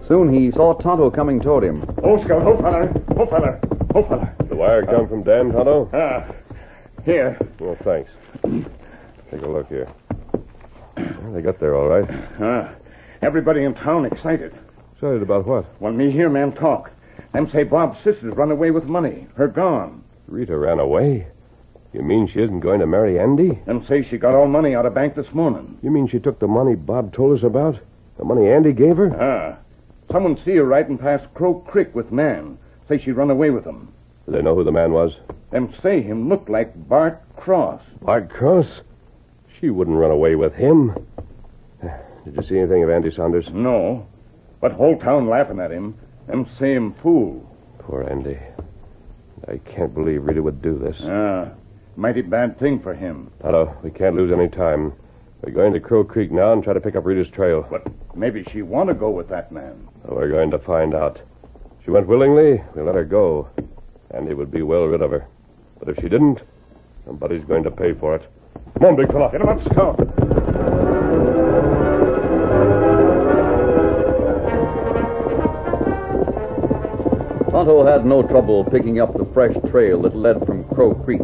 Soon 0.07 0.31
he 0.31 0.51
saw 0.51 0.75
Tonto 0.75 1.11
coming 1.11 1.41
toward 1.41 1.65
him. 1.65 1.83
Oh, 2.03 2.23
Scout, 2.23 2.47
oh, 2.47 2.59
fella. 2.59 2.93
Oh, 3.17 3.27
fella. 3.27 3.59
Oh, 3.95 4.03
fella. 4.03 4.35
The 4.51 4.55
wire 4.55 4.83
come 4.83 5.09
from 5.09 5.23
Dan, 5.23 5.51
Tonto? 5.51 5.89
Ah, 5.95 6.31
here. 7.07 7.39
Well, 7.59 7.75
thanks. 7.85 8.11
Take 9.31 9.41
a 9.41 9.49
look 9.49 9.67
here. 9.69 9.91
Well, 10.99 11.33
they 11.33 11.41
got 11.41 11.59
there 11.59 11.75
all 11.75 11.89
right. 11.89 12.07
Ah, 12.39 12.75
everybody 13.23 13.65
in 13.65 13.73
town 13.77 14.05
excited. 14.05 14.55
Excited 14.93 15.23
about 15.23 15.47
what? 15.47 15.65
When 15.81 15.97
me 15.97 16.11
hear 16.11 16.29
man 16.29 16.53
talk, 16.53 16.91
them 17.33 17.49
say 17.51 17.63
Bob's 17.63 17.97
sister's 18.05 18.37
run 18.37 18.51
away 18.51 18.73
with 18.73 18.85
money. 18.85 19.27
Her 19.37 19.49
gone. 19.49 20.05
Rita 20.29 20.59
ran 20.59 20.81
away. 20.81 21.29
You 21.95 22.03
mean 22.03 22.27
she 22.27 22.41
isn't 22.41 22.59
going 22.59 22.81
to 22.81 22.89
marry 22.89 23.21
Andy? 23.21 23.61
Them 23.67 23.87
say 23.87 24.03
she 24.03 24.19
got 24.19 24.35
all 24.35 24.49
money 24.49 24.75
out 24.75 24.85
of 24.85 24.95
bank 24.95 25.15
this 25.15 25.33
morning. 25.33 25.79
You 25.81 25.93
mean 25.93 26.09
she 26.09 26.19
took 26.19 26.41
the 26.41 26.49
money 26.49 26.75
Bob 26.75 27.15
told 27.15 27.39
us 27.39 27.45
about? 27.45 27.79
The 28.19 28.25
money 28.25 28.51
Andy 28.51 28.73
gave 28.73 28.97
her? 28.97 29.15
Ah. 29.17 29.59
Someone 30.11 30.37
see 30.45 30.57
her 30.57 30.65
riding 30.65 30.99
past 30.99 31.33
Crow 31.35 31.55
Creek 31.55 31.95
with 31.95 32.11
man. 32.11 32.59
Say 32.89 32.99
she 32.99 33.13
run 33.13 33.31
away 33.31 33.51
with 33.51 33.65
him. 33.65 33.93
Do 34.27 34.33
they 34.33 34.43
know 34.43 34.57
who 34.57 34.65
the 34.65 34.73
man 34.73 34.93
was? 34.93 35.13
Them 35.53 35.73
say 35.83 36.03
him 36.03 36.29
look 36.29 36.49
like 36.49 36.89
Bart 36.89 37.23
Cross. 37.37 37.83
Bart 38.03 38.29
Cross? 38.29 38.81
She 39.61 39.71
wouldn't 39.71 39.97
run 39.97 40.11
away 40.11 40.35
with 40.35 40.53
him. 40.55 40.95
Did 42.25 42.35
you 42.37 42.43
see 42.43 42.59
anything 42.59 42.83
of 42.83 42.91
Andy 42.91 43.15
Saunders? 43.15 43.49
No. 43.53 44.05
But 44.61 44.73
whole 44.73 44.99
town 44.99 45.29
laughing 45.29 45.61
at 45.61 45.71
him. 45.71 45.95
Them 46.27 46.49
say 46.59 46.75
him 46.75 46.95
fool. 46.95 47.49
Poor 47.79 48.03
Andy. 48.03 48.39
I 49.47 49.59
can't 49.59 49.95
believe 49.95 50.25
Rita 50.25 50.43
would 50.43 50.61
do 50.61 50.77
this. 50.77 50.97
Ah. 51.03 51.51
Mighty 51.97 52.23
bad 52.23 52.59
thing 52.59 52.81
for 52.81 52.93
him. 52.95 53.31
Tonto, 53.41 53.77
we 53.83 53.91
can't 53.91 54.17
lose 54.17 54.33
any 54.33 54.49
time. 54.49 54.93
We're 55.43 55.53
going 55.53 55.73
to 55.75 55.81
Crow 55.81 56.03
Creek 56.03 56.33
now 56.33 56.53
and 56.53 56.65
try 56.65 56.73
to 56.73 56.81
pick 56.81 56.97
up 56.97 57.05
Rita's 57.05 57.29
trail. 57.29 57.67
But 57.71 57.87
maybe 58.17 58.45
she 58.51 58.63
want 58.63 58.89
to 58.89 58.95
go 58.95 59.11
with 59.11 59.29
that 59.29 59.53
man. 59.53 59.89
Well, 60.03 60.17
we're 60.17 60.31
going 60.31 60.51
to 60.51 60.59
find 60.59 60.95
out. 60.95 61.21
She 61.85 61.91
went 61.91 62.09
willingly, 62.09 62.63
we'll 62.75 62.87
let 62.87 62.95
her 62.95 63.05
go. 63.05 63.49
Andy 64.11 64.35
would 64.35 64.51
be 64.51 64.63
well 64.63 64.87
rid 64.87 65.03
of 65.03 65.11
her. 65.11 65.27
But 65.79 65.91
if 65.91 65.97
she 65.97 66.09
didn't, 66.09 66.41
somebody's 67.05 67.45
going 67.45 67.63
to 67.65 67.71
pay 67.71 67.93
for 67.93 68.17
it. 68.17 68.27
Come 68.79 68.89
on, 68.89 68.97
big 68.97 69.13
fella. 69.13 69.31
Get 69.31 69.43
him 69.43 69.49
up, 69.49 69.61
Scout. 69.71 69.99
Tonto 77.51 77.87
had 77.87 78.05
no 78.05 78.23
trouble 78.23 78.65
picking 78.65 78.99
up 78.99 79.17
the 79.17 79.27
fresh 79.33 79.55
trail 79.71 80.03
that 80.03 80.17
led 80.17 80.45
from 80.45 80.65
Crow 80.65 80.95
Creek. 80.95 81.21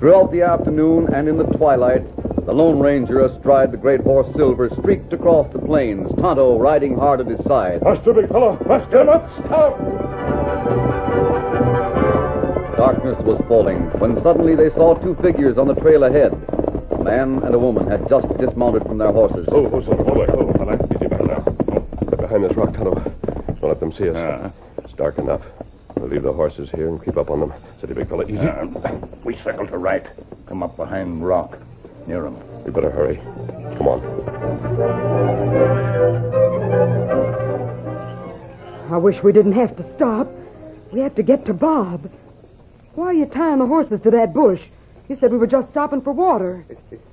Throughout 0.00 0.32
the 0.32 0.40
afternoon 0.40 1.12
and 1.12 1.28
in 1.28 1.36
the 1.36 1.44
twilight, 1.44 2.02
the 2.46 2.54
Lone 2.54 2.80
Ranger, 2.80 3.20
astride 3.20 3.70
the 3.70 3.76
great 3.76 4.00
horse 4.00 4.26
Silver, 4.34 4.70
streaked 4.80 5.12
across 5.12 5.52
the 5.52 5.58
plains, 5.58 6.10
Tonto 6.18 6.58
riding 6.58 6.96
hard 6.96 7.20
at 7.20 7.26
his 7.26 7.44
side. 7.44 7.82
Faster, 7.82 8.14
big 8.14 8.28
fellow. 8.28 8.56
Faster. 8.66 8.90
Get 8.90 9.02
him 9.02 9.08
up, 9.10 9.30
Scout. 9.44 9.78
Darkness 12.78 13.18
was 13.26 13.38
falling 13.46 13.90
when 14.00 14.16
suddenly 14.22 14.54
they 14.54 14.70
saw 14.70 14.94
two 14.94 15.16
figures 15.16 15.58
on 15.58 15.68
the 15.68 15.74
trail 15.74 16.04
ahead. 16.04 16.32
A 16.92 17.04
man 17.04 17.42
and 17.44 17.54
a 17.54 17.58
woman 17.58 17.86
had 17.86 18.08
just 18.08 18.26
dismounted 18.38 18.84
from 18.84 18.96
their 18.96 19.12
horses. 19.12 19.46
Oh, 19.52 19.66
oh, 19.66 19.84
so, 19.84 19.94
hold 19.96 20.16
it, 20.26 20.30
hold 20.30 20.48
it, 20.48 20.56
fella. 20.56 20.78
Easy 20.96 21.08
back 21.08 21.24
now. 21.26 21.40
Get 22.08 22.20
behind 22.20 22.42
this 22.42 22.56
rock, 22.56 22.72
Tonto. 22.72 22.94
Don't 22.94 23.68
let 23.68 23.80
them 23.80 23.92
see 23.92 24.08
us. 24.08 24.50
It's 24.82 24.94
dark 24.94 25.18
enough. 25.18 25.42
We'll 26.10 26.16
leave 26.16 26.24
the 26.24 26.32
horses 26.32 26.68
here 26.74 26.88
and 26.88 27.04
keep 27.04 27.16
up 27.16 27.30
on 27.30 27.38
them. 27.38 27.54
Steady, 27.78 27.94
big 27.94 28.08
fella. 28.08 28.24
Easy. 28.24 28.40
Ah, 28.40 28.64
we 29.22 29.36
circle 29.44 29.64
to 29.68 29.78
right. 29.78 30.04
Come 30.48 30.60
up 30.60 30.76
behind 30.76 31.24
rock. 31.24 31.56
Near 32.08 32.26
him. 32.26 32.36
We 32.64 32.72
better 32.72 32.90
hurry. 32.90 33.18
Come 33.78 33.86
on. 33.86 34.00
I 38.92 38.96
wish 38.96 39.22
we 39.22 39.30
didn't 39.30 39.52
have 39.52 39.76
to 39.76 39.94
stop. 39.94 40.28
We 40.92 40.98
have 40.98 41.14
to 41.14 41.22
get 41.22 41.46
to 41.46 41.54
Bob. 41.54 42.10
Why 42.96 43.06
are 43.06 43.14
you 43.14 43.26
tying 43.26 43.60
the 43.60 43.66
horses 43.66 44.00
to 44.00 44.10
that 44.10 44.34
bush? 44.34 44.62
You 45.08 45.14
said 45.14 45.30
we 45.30 45.38
were 45.38 45.46
just 45.46 45.70
stopping 45.70 46.02
for 46.02 46.12
water. 46.12 46.66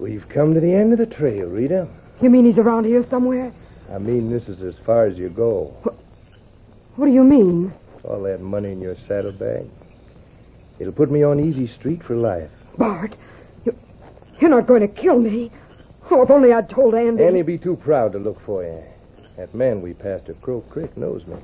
We've 0.00 0.28
come 0.28 0.54
to 0.54 0.60
the 0.60 0.74
end 0.74 0.94
of 0.94 0.98
the 0.98 1.06
trail, 1.06 1.46
Rita. 1.46 1.86
You 2.20 2.28
mean 2.28 2.44
he's 2.44 2.58
around 2.58 2.86
here 2.86 3.06
somewhere? 3.08 3.52
I 3.92 3.98
mean, 3.98 4.32
this 4.32 4.48
is 4.48 4.62
as 4.62 4.74
far 4.84 5.06
as 5.06 5.16
you 5.16 5.28
go. 5.28 5.76
What 7.00 7.06
do 7.06 7.12
you 7.12 7.24
mean? 7.24 7.72
All 8.04 8.22
that 8.24 8.42
money 8.42 8.72
in 8.72 8.82
your 8.82 8.94
saddlebag. 9.08 9.70
It'll 10.78 10.92
put 10.92 11.10
me 11.10 11.22
on 11.22 11.40
easy 11.40 11.66
street 11.66 12.02
for 12.04 12.14
life. 12.14 12.50
Bart, 12.76 13.16
you, 13.64 13.74
you're 14.38 14.50
not 14.50 14.66
going 14.66 14.82
to 14.82 14.86
kill 14.88 15.18
me. 15.18 15.50
Oh, 16.10 16.20
if 16.20 16.28
only 16.30 16.52
I'd 16.52 16.68
told 16.68 16.94
Andy. 16.94 17.24
Andy'd 17.24 17.46
be 17.46 17.56
too 17.56 17.76
proud 17.76 18.12
to 18.12 18.18
look 18.18 18.38
for 18.44 18.64
you. 18.64 18.82
That 19.38 19.54
man 19.54 19.80
we 19.80 19.94
passed 19.94 20.28
at 20.28 20.42
Crow 20.42 20.60
Creek 20.68 20.94
knows 20.94 21.26
me. 21.26 21.36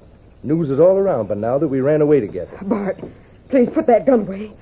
News 0.43 0.69
is 0.69 0.79
all 0.79 0.99
around, 0.99 1.29
but 1.29 1.39
now 1.39 1.57
that 1.57 1.69
we 1.69 1.81
ran 1.81 2.03
away 2.03 2.21
together. 2.21 2.59
Bart, 2.61 3.01
please 3.49 3.71
put 3.73 3.87
that 3.87 4.05
gun 4.05 4.21
away. 4.27 4.53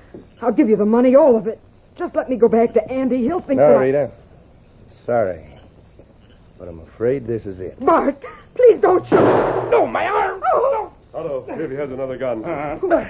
I'll 0.41 0.53
give 0.53 0.69
you 0.69 0.77
the 0.77 0.85
money, 0.85 1.13
all 1.17 1.35
of 1.35 1.45
it. 1.47 1.59
Just 1.97 2.15
let 2.15 2.29
me 2.29 2.37
go 2.37 2.47
back 2.47 2.73
to 2.73 2.89
Andy. 2.89 3.17
He'll 3.17 3.41
think 3.41 3.59
No, 3.59 3.67
that 3.67 3.77
I- 3.79 3.83
Rita. 3.83 4.11
Sorry. 5.05 5.54
But 6.65 6.71
I'm 6.71 6.79
afraid 6.79 7.27
this 7.27 7.45
is 7.45 7.59
it. 7.59 7.79
Bart, 7.85 8.19
please 8.55 8.81
don't 8.81 9.07
shoot. 9.07 9.19
No, 9.69 9.85
my 9.85 10.07
arm. 10.07 10.41
Oh, 10.51 10.91
Tonto, 11.11 11.45
here 11.55 11.69
he 11.69 11.75
has 11.75 11.91
another 11.91 12.17
gun. 12.17 12.43
Uh-huh. 12.43 13.03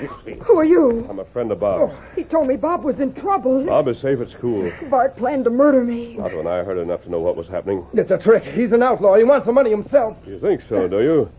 who 0.44 0.58
are 0.60 0.65
you? 0.65 1.08
I'm 1.10 1.20
a 1.20 1.26
friend 1.26 1.50
of 1.54 1.62
Bob's. 1.62 1.94
Oh, 1.96 2.04
He 2.18 2.26
told 2.26 2.50
me 2.50 2.58
Bob 2.58 2.84
was 2.84 3.00
in 3.00 3.13
trouble. 3.13 3.65
Bob 3.65 3.88
is 3.88 3.98
safe 4.02 4.20
at 4.20 4.30
school. 4.32 4.70
Bart 4.89 5.15
planned 5.15 5.46
to 5.46 5.50
murder 5.52 5.86
me. 5.86 6.18
Tonto 6.18 6.38
and 6.41 6.50
I 6.50 6.65
heard 6.65 6.78
enough 6.78 7.04
to 7.04 7.10
know 7.10 7.22
what 7.22 7.38
was 7.38 7.48
happening. 7.48 7.86
It's 7.94 8.12
a 8.12 8.18
trick. 8.18 8.44
He's 8.44 8.74
an 8.74 8.84
outlaw. 8.84 9.15
He 9.15 9.24
wants 9.24 9.46
the 9.46 9.54
money 9.54 9.70
himself. 9.70 10.18
You 10.28 10.38
think 10.41 10.62
so, 10.68 10.89
do 10.89 11.02
you? 11.02 11.30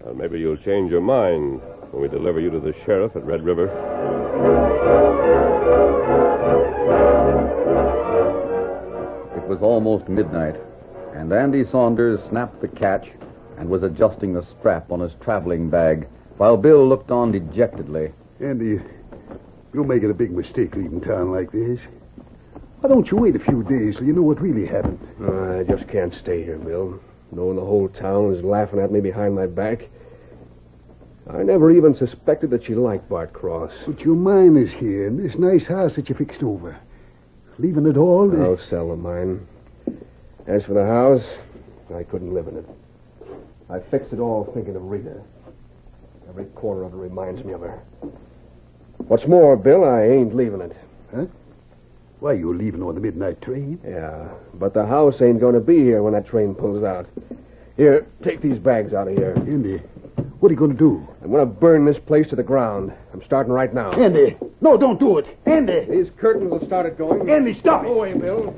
Well, 0.00 0.14
maybe 0.14 0.40
you'll 0.40 0.56
change 0.56 0.90
your 0.90 1.02
mind 1.02 1.60
when 1.92 2.02
we 2.02 2.08
deliver 2.08 2.40
you 2.40 2.50
to 2.50 2.58
the 2.58 2.74
sheriff 2.84 3.14
at 3.14 3.24
Red 3.24 3.44
River. 3.44 3.68
It 9.36 9.48
was 9.48 9.60
almost 9.62 10.08
midnight, 10.08 10.56
and 11.14 11.32
Andy 11.32 11.64
Saunders 11.70 12.20
snapped 12.28 12.60
the 12.60 12.68
catch 12.68 13.08
and 13.56 13.68
was 13.68 13.82
adjusting 13.82 14.32
the 14.34 14.44
strap 14.58 14.90
on 14.90 15.00
his 15.00 15.12
traveling 15.22 15.70
bag 15.70 16.06
while 16.36 16.56
Bill 16.56 16.86
looked 16.86 17.10
on 17.10 17.30
dejectedly. 17.32 18.12
Andy, 18.40 18.80
you're 19.72 19.84
making 19.84 20.10
a 20.10 20.14
big 20.14 20.32
mistake 20.32 20.74
leaving 20.74 21.00
town 21.00 21.30
like 21.30 21.52
this. 21.52 21.78
Why 22.80 22.88
don't 22.88 23.10
you 23.10 23.16
wait 23.16 23.36
a 23.36 23.38
few 23.38 23.62
days 23.62 23.96
so 23.96 24.02
you 24.02 24.12
know 24.12 24.22
what 24.22 24.40
really 24.40 24.66
happened? 24.66 24.98
I 25.22 25.62
just 25.62 25.88
can't 25.88 26.12
stay 26.14 26.42
here, 26.42 26.58
Bill. 26.58 27.00
Knowing 27.32 27.56
the 27.56 27.62
whole 27.64 27.88
town 27.88 28.34
is 28.34 28.44
laughing 28.44 28.80
at 28.80 28.92
me 28.92 29.00
behind 29.00 29.34
my 29.34 29.46
back. 29.46 29.88
I 31.30 31.42
never 31.42 31.70
even 31.70 31.94
suspected 31.96 32.50
that 32.50 32.64
she 32.64 32.74
liked 32.74 33.08
Bart 33.08 33.32
Cross. 33.32 33.72
But 33.86 34.00
your 34.00 34.14
mine 34.16 34.56
is 34.56 34.72
here 34.72 35.06
in 35.06 35.16
this 35.16 35.36
nice 35.38 35.66
house 35.66 35.94
that 35.96 36.08
you 36.08 36.14
fixed 36.14 36.42
over. 36.42 36.76
Leaving 37.58 37.86
it 37.86 37.96
all? 37.96 38.30
to- 38.30 38.42
I'll 38.42 38.58
sell 38.68 38.88
the 38.90 38.96
mine. 38.96 39.46
As 40.46 40.64
for 40.64 40.74
the 40.74 40.84
house, 40.84 41.24
I 41.94 42.02
couldn't 42.02 42.34
live 42.34 42.48
in 42.48 42.58
it. 42.58 42.68
I 43.70 43.80
fixed 43.90 44.12
it 44.12 44.20
all 44.20 44.50
thinking 44.52 44.76
of 44.76 44.82
Rita. 44.82 45.22
Every 46.28 46.44
corner 46.46 46.84
of 46.84 46.92
it 46.92 46.96
reminds 46.96 47.42
me 47.44 47.54
of 47.54 47.62
her. 47.62 47.82
What's 49.08 49.26
more, 49.26 49.56
Bill, 49.56 49.84
I 49.84 50.04
ain't 50.04 50.34
leaving 50.34 50.60
it. 50.60 50.76
Huh? 51.14 51.26
Why, 52.20 52.34
you're 52.34 52.54
leaving 52.54 52.82
on 52.82 52.94
the 52.94 53.00
midnight 53.00 53.40
train? 53.42 53.80
Yeah, 53.86 54.28
but 54.54 54.74
the 54.74 54.86
house 54.86 55.20
ain't 55.20 55.40
going 55.40 55.54
to 55.54 55.60
be 55.60 55.78
here 55.78 56.02
when 56.02 56.12
that 56.12 56.26
train 56.26 56.54
pulls 56.54 56.82
out. 56.82 57.06
Here, 57.76 58.06
take 58.22 58.40
these 58.40 58.58
bags 58.58 58.94
out 58.94 59.08
of 59.08 59.16
here. 59.16 59.34
Andy, 59.36 59.78
what 60.40 60.50
are 60.50 60.52
you 60.52 60.58
going 60.58 60.70
to 60.70 60.76
do? 60.76 61.06
I'm 61.22 61.30
going 61.30 61.40
to 61.40 61.46
burn 61.46 61.84
this 61.84 61.98
place 61.98 62.28
to 62.28 62.36
the 62.36 62.42
ground. 62.42 62.92
I'm 63.12 63.22
starting 63.24 63.52
right 63.52 63.72
now. 63.72 63.92
Andy, 63.92 64.36
no, 64.60 64.76
don't 64.76 65.00
do 65.00 65.18
it. 65.18 65.38
Andy! 65.46 65.86
These 65.90 66.10
curtains 66.18 66.50
will 66.50 66.64
start 66.66 66.86
it 66.86 66.96
going. 66.96 67.28
Andy, 67.28 67.58
stop 67.58 67.82
it. 67.82 67.86
Go 67.86 67.94
away, 67.94 68.14
Bill. 68.14 68.54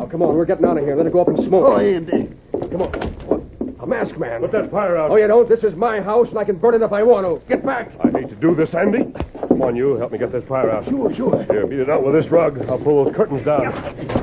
Oh, 0.00 0.06
come 0.06 0.22
on, 0.22 0.34
we're 0.34 0.46
getting 0.46 0.64
out 0.64 0.78
of 0.78 0.84
here. 0.84 0.96
Let 0.96 1.06
it 1.06 1.12
go 1.12 1.20
up 1.20 1.28
in 1.28 1.36
smoke. 1.46 1.66
Oh, 1.66 1.76
Andy. 1.76 2.30
Come 2.52 2.80
on. 2.80 2.92
What? 3.26 3.42
A 3.82 3.86
mask 3.86 4.16
man. 4.16 4.40
Put 4.40 4.52
that 4.52 4.70
fire 4.70 4.96
out. 4.96 5.10
Oh, 5.10 5.16
you 5.16 5.26
don't? 5.26 5.46
This 5.46 5.62
is 5.62 5.74
my 5.74 6.00
house, 6.00 6.28
and 6.30 6.38
I 6.38 6.44
can 6.44 6.56
burn 6.56 6.74
it 6.74 6.80
if 6.82 6.90
I 6.92 7.02
want 7.02 7.26
to. 7.26 7.46
Get 7.48 7.64
back. 7.64 7.92
I 8.02 8.10
hate 8.10 8.30
to 8.30 8.34
do 8.36 8.54
this, 8.54 8.74
Andy. 8.74 9.12
Come 9.48 9.60
on, 9.60 9.76
you. 9.76 9.96
Help 9.96 10.12
me 10.12 10.18
get 10.18 10.32
this 10.32 10.44
fire 10.48 10.70
out. 10.70 10.88
Sure, 10.88 11.14
sure. 11.14 11.44
Here, 11.50 11.66
beat 11.66 11.80
it 11.80 11.90
out 11.90 12.02
with 12.02 12.14
this 12.14 12.30
rug. 12.32 12.58
I'll 12.66 12.78
pull 12.78 13.04
those 13.04 13.14
curtains 13.14 13.44
down. 13.44 13.72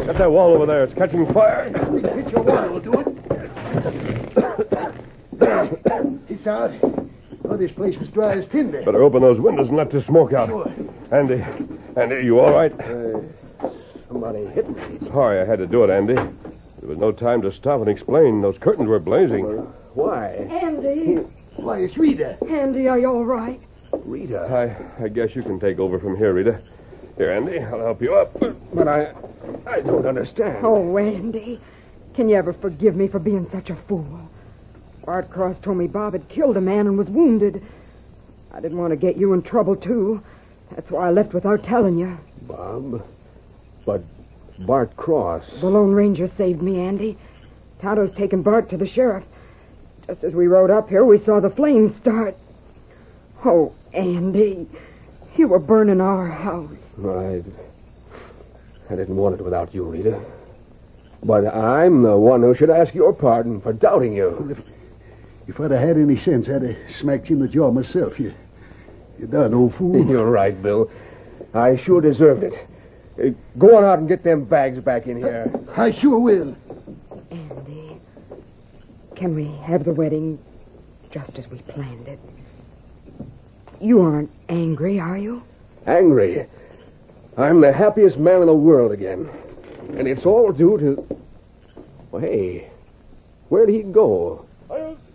Get 0.06 0.18
that 0.18 0.32
wall 0.32 0.54
over 0.56 0.66
there. 0.66 0.84
It's 0.84 0.96
catching 0.96 1.32
fire. 1.32 1.66
Hit 1.66 2.32
your 2.32 2.42
wall, 2.42 2.70
will 2.70 2.80
do 2.80 2.94
it. 2.94 3.08
it's 6.30 6.48
out. 6.48 6.72
Oh, 7.50 7.56
this 7.56 7.72
place 7.72 7.98
was 7.98 8.10
dry 8.10 8.36
as 8.38 8.48
tinder. 8.48 8.82
Better 8.84 9.04
open 9.04 9.22
those 9.22 9.40
windows 9.40 9.70
and 9.70 9.78
let 9.78 9.92
the 9.92 10.04
smoke 10.04 10.34
out. 10.34 10.50
Sure. 10.50 10.72
Andy, 11.12 11.42
Andy, 11.96 12.26
you 12.26 12.40
all 12.40 12.52
right? 12.52 12.72
Somebody 12.72 12.94
hit 12.94 13.06
me. 13.06 13.07
Sorry 15.18 15.42
I 15.42 15.46
had 15.46 15.58
to 15.58 15.66
do 15.66 15.84
it, 15.84 15.90
Andy. 15.90 16.14
There 16.14 16.90
was 16.90 17.00
no 17.00 17.12
time 17.12 17.42
to 17.42 17.52
stop 17.52 17.80
and 17.80 17.90
explain. 17.90 18.40
Those 18.40 18.60
curtains 18.60 18.88
were 18.88 19.00
blazing. 19.00 19.46
Why? 19.96 20.28
Andy. 20.28 21.16
Why, 21.56 21.80
it's 21.80 21.98
Rita. 21.98 22.38
Andy, 22.48 22.88
are 22.88 23.00
you 23.00 23.08
all 23.08 23.26
right? 23.26 23.60
Rita. 23.92 24.42
I, 25.00 25.04
I 25.04 25.08
guess 25.08 25.36
you 25.36 25.42
can 25.42 25.60
take 25.60 25.80
over 25.80 25.98
from 25.98 26.18
here, 26.18 26.36
Rita. 26.36 26.62
Here, 27.18 27.32
Andy, 27.32 27.58
I'll 27.58 27.80
help 27.80 28.00
you 28.00 28.14
up. 28.14 28.40
But 28.72 28.88
I, 28.88 29.16
I 29.66 29.82
don't 29.82 30.06
understand. 30.06 30.60
Oh, 30.64 30.96
Andy. 31.00 31.60
Can 32.14 32.30
you 32.30 32.36
ever 32.36 32.54
forgive 32.54 32.96
me 32.96 33.08
for 33.08 33.18
being 33.18 33.50
such 33.52 33.72
a 33.72 33.76
fool? 33.88 34.30
Bart 35.04 35.32
Cross 35.32 35.56
told 35.64 35.78
me 35.78 35.88
Bob 35.88 36.14
had 36.14 36.30
killed 36.30 36.58
a 36.58 36.62
man 36.62 36.86
and 36.86 36.96
was 36.96 37.10
wounded. 37.10 37.66
I 38.52 38.60
didn't 38.60 38.78
want 38.78 38.92
to 38.92 38.96
get 38.96 39.18
you 39.18 39.34
in 39.34 39.42
trouble, 39.42 39.76
too. 39.76 40.22
That's 40.76 40.92
why 40.92 41.08
I 41.08 41.10
left 41.10 41.34
without 41.34 41.64
telling 41.64 41.98
you. 41.98 42.20
Bob? 42.44 43.04
But 43.84 44.04
Bart 44.60 44.96
Cross. 44.98 45.44
The 45.62 45.68
Lone 45.68 45.92
Ranger 45.92 46.30
saved 46.38 46.62
me, 46.62 46.80
Andy. 46.80 47.18
Tonto's 47.82 48.16
taken 48.16 48.42
Bart 48.42 48.70
to 48.70 48.78
the 48.78 48.88
sheriff. 48.88 49.24
Just 50.08 50.24
as 50.24 50.34
we 50.34 50.48
rode 50.48 50.72
up 50.72 50.90
here, 50.90 51.06
we 51.06 51.24
saw 51.24 51.40
the 51.40 51.50
flames 51.50 51.96
start. 52.02 52.36
Oh, 53.46 53.74
Andy, 53.94 54.68
you 55.36 55.48
were 55.48 55.60
burning 55.60 56.02
our 56.02 56.28
house. 56.28 56.78
I, 57.06 57.44
I 58.90 58.96
didn't 58.96 59.16
want 59.16 59.40
it 59.40 59.44
without 59.44 59.74
you, 59.74 59.84
Rita. 59.84 60.20
But 61.24 61.46
I'm 61.46 62.04
the 62.04 62.18
one 62.18 62.42
who 62.42 62.56
should 62.56 62.70
ask 62.70 62.94
your 62.94 63.14
pardon 63.14 63.62
for 63.62 63.74
doubting 63.74 64.14
you. 64.14 64.56
If, 65.48 65.56
if 65.56 65.60
I'd 65.60 65.72
have 65.72 65.82
had 65.82 65.98
any 65.98 66.18
sense, 66.18 66.48
I'd 66.48 66.64
have 66.64 66.76
smacked 67.00 67.30
you 67.30 67.36
in 67.36 67.42
the 67.42 67.48
jaw 67.48 67.72
myself. 67.72 68.20
You, 68.20 68.34
you 69.20 69.28
darn 69.28 69.54
old 69.54 69.76
fool. 69.76 70.06
You're 70.10 70.30
right, 70.30 70.60
Bill. 70.62 70.90
I 71.54 71.78
sure 71.78 72.02
deserved 72.02 72.44
it. 72.44 72.54
Uh, 73.20 73.30
go 73.58 73.78
on 73.78 73.84
out 73.84 74.00
and 74.00 74.08
get 74.08 74.24
them 74.24 74.44
bags 74.44 74.80
back 74.80 75.08
in 75.08 75.18
here. 75.18 75.52
I 75.76 75.92
sure 75.92 76.20
will. 76.20 76.56
Andy, 77.32 78.00
can 79.16 79.34
we 79.34 79.46
have 79.66 79.86
the 79.86 79.94
wedding 79.94 80.38
just 81.12 81.38
as 81.38 81.48
we 81.48 81.58
planned 81.60 82.08
it? 82.08 82.20
You 83.82 84.02
aren't 84.02 84.30
angry, 84.50 85.00
are 85.00 85.18
you? 85.18 85.44
Angry. 85.86 86.48
I'm 87.38 87.62
the 87.62 87.72
happiest 87.72 88.18
man 88.18 88.42
in 88.42 88.48
the 88.48 88.54
world 88.54 88.92
again. 88.92 89.30
And 89.98 90.08
it's 90.08 90.26
all 90.26 90.52
due 90.52 90.78
to. 90.78 91.18
Well, 92.12 92.22
hey, 92.22 92.70
where'd 93.50 93.70
he 93.70 93.84
go? 93.84 94.46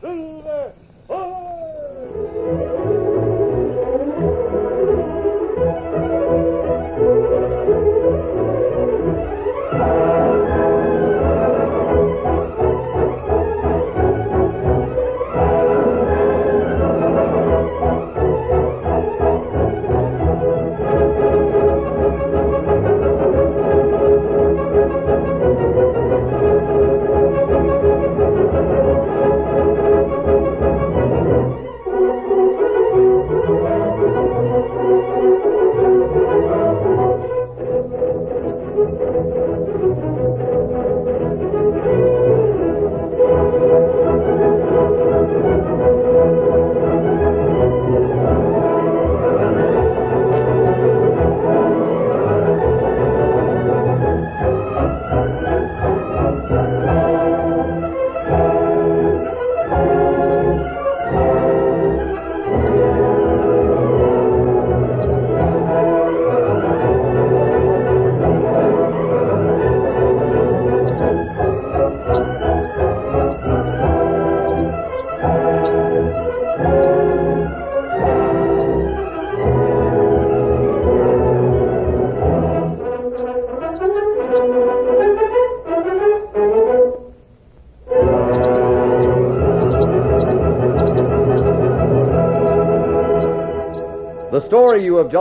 The 0.00 0.72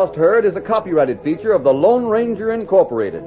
just 0.08 0.16
heard 0.16 0.46
is 0.46 0.56
a 0.56 0.62
copyrighted 0.62 1.22
feature 1.22 1.54
of 1.54 1.64
the 1.64 1.72
Lone 1.72 2.06
Ranger 2.06 2.52
Incorporated. 2.52 3.24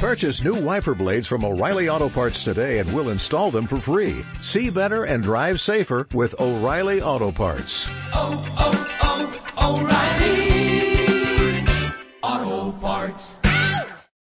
Purchase 0.00 0.42
new 0.42 0.54
wiper 0.54 0.94
blades 0.94 1.26
from 1.26 1.44
O'Reilly 1.44 1.88
Auto 1.90 2.08
Parts 2.08 2.44
today 2.44 2.78
and 2.78 2.94
we'll 2.94 3.10
install 3.10 3.50
them 3.50 3.66
for 3.66 3.76
free. 3.76 4.24
See 4.40 4.70
better 4.70 5.04
and 5.04 5.22
drive 5.22 5.60
safer 5.60 6.06
with 6.14 6.40
O'Reilly 6.40 7.02
Auto 7.02 7.32
Parts. 7.32 7.86
Oh, 8.14 8.56
oh, 8.58 8.65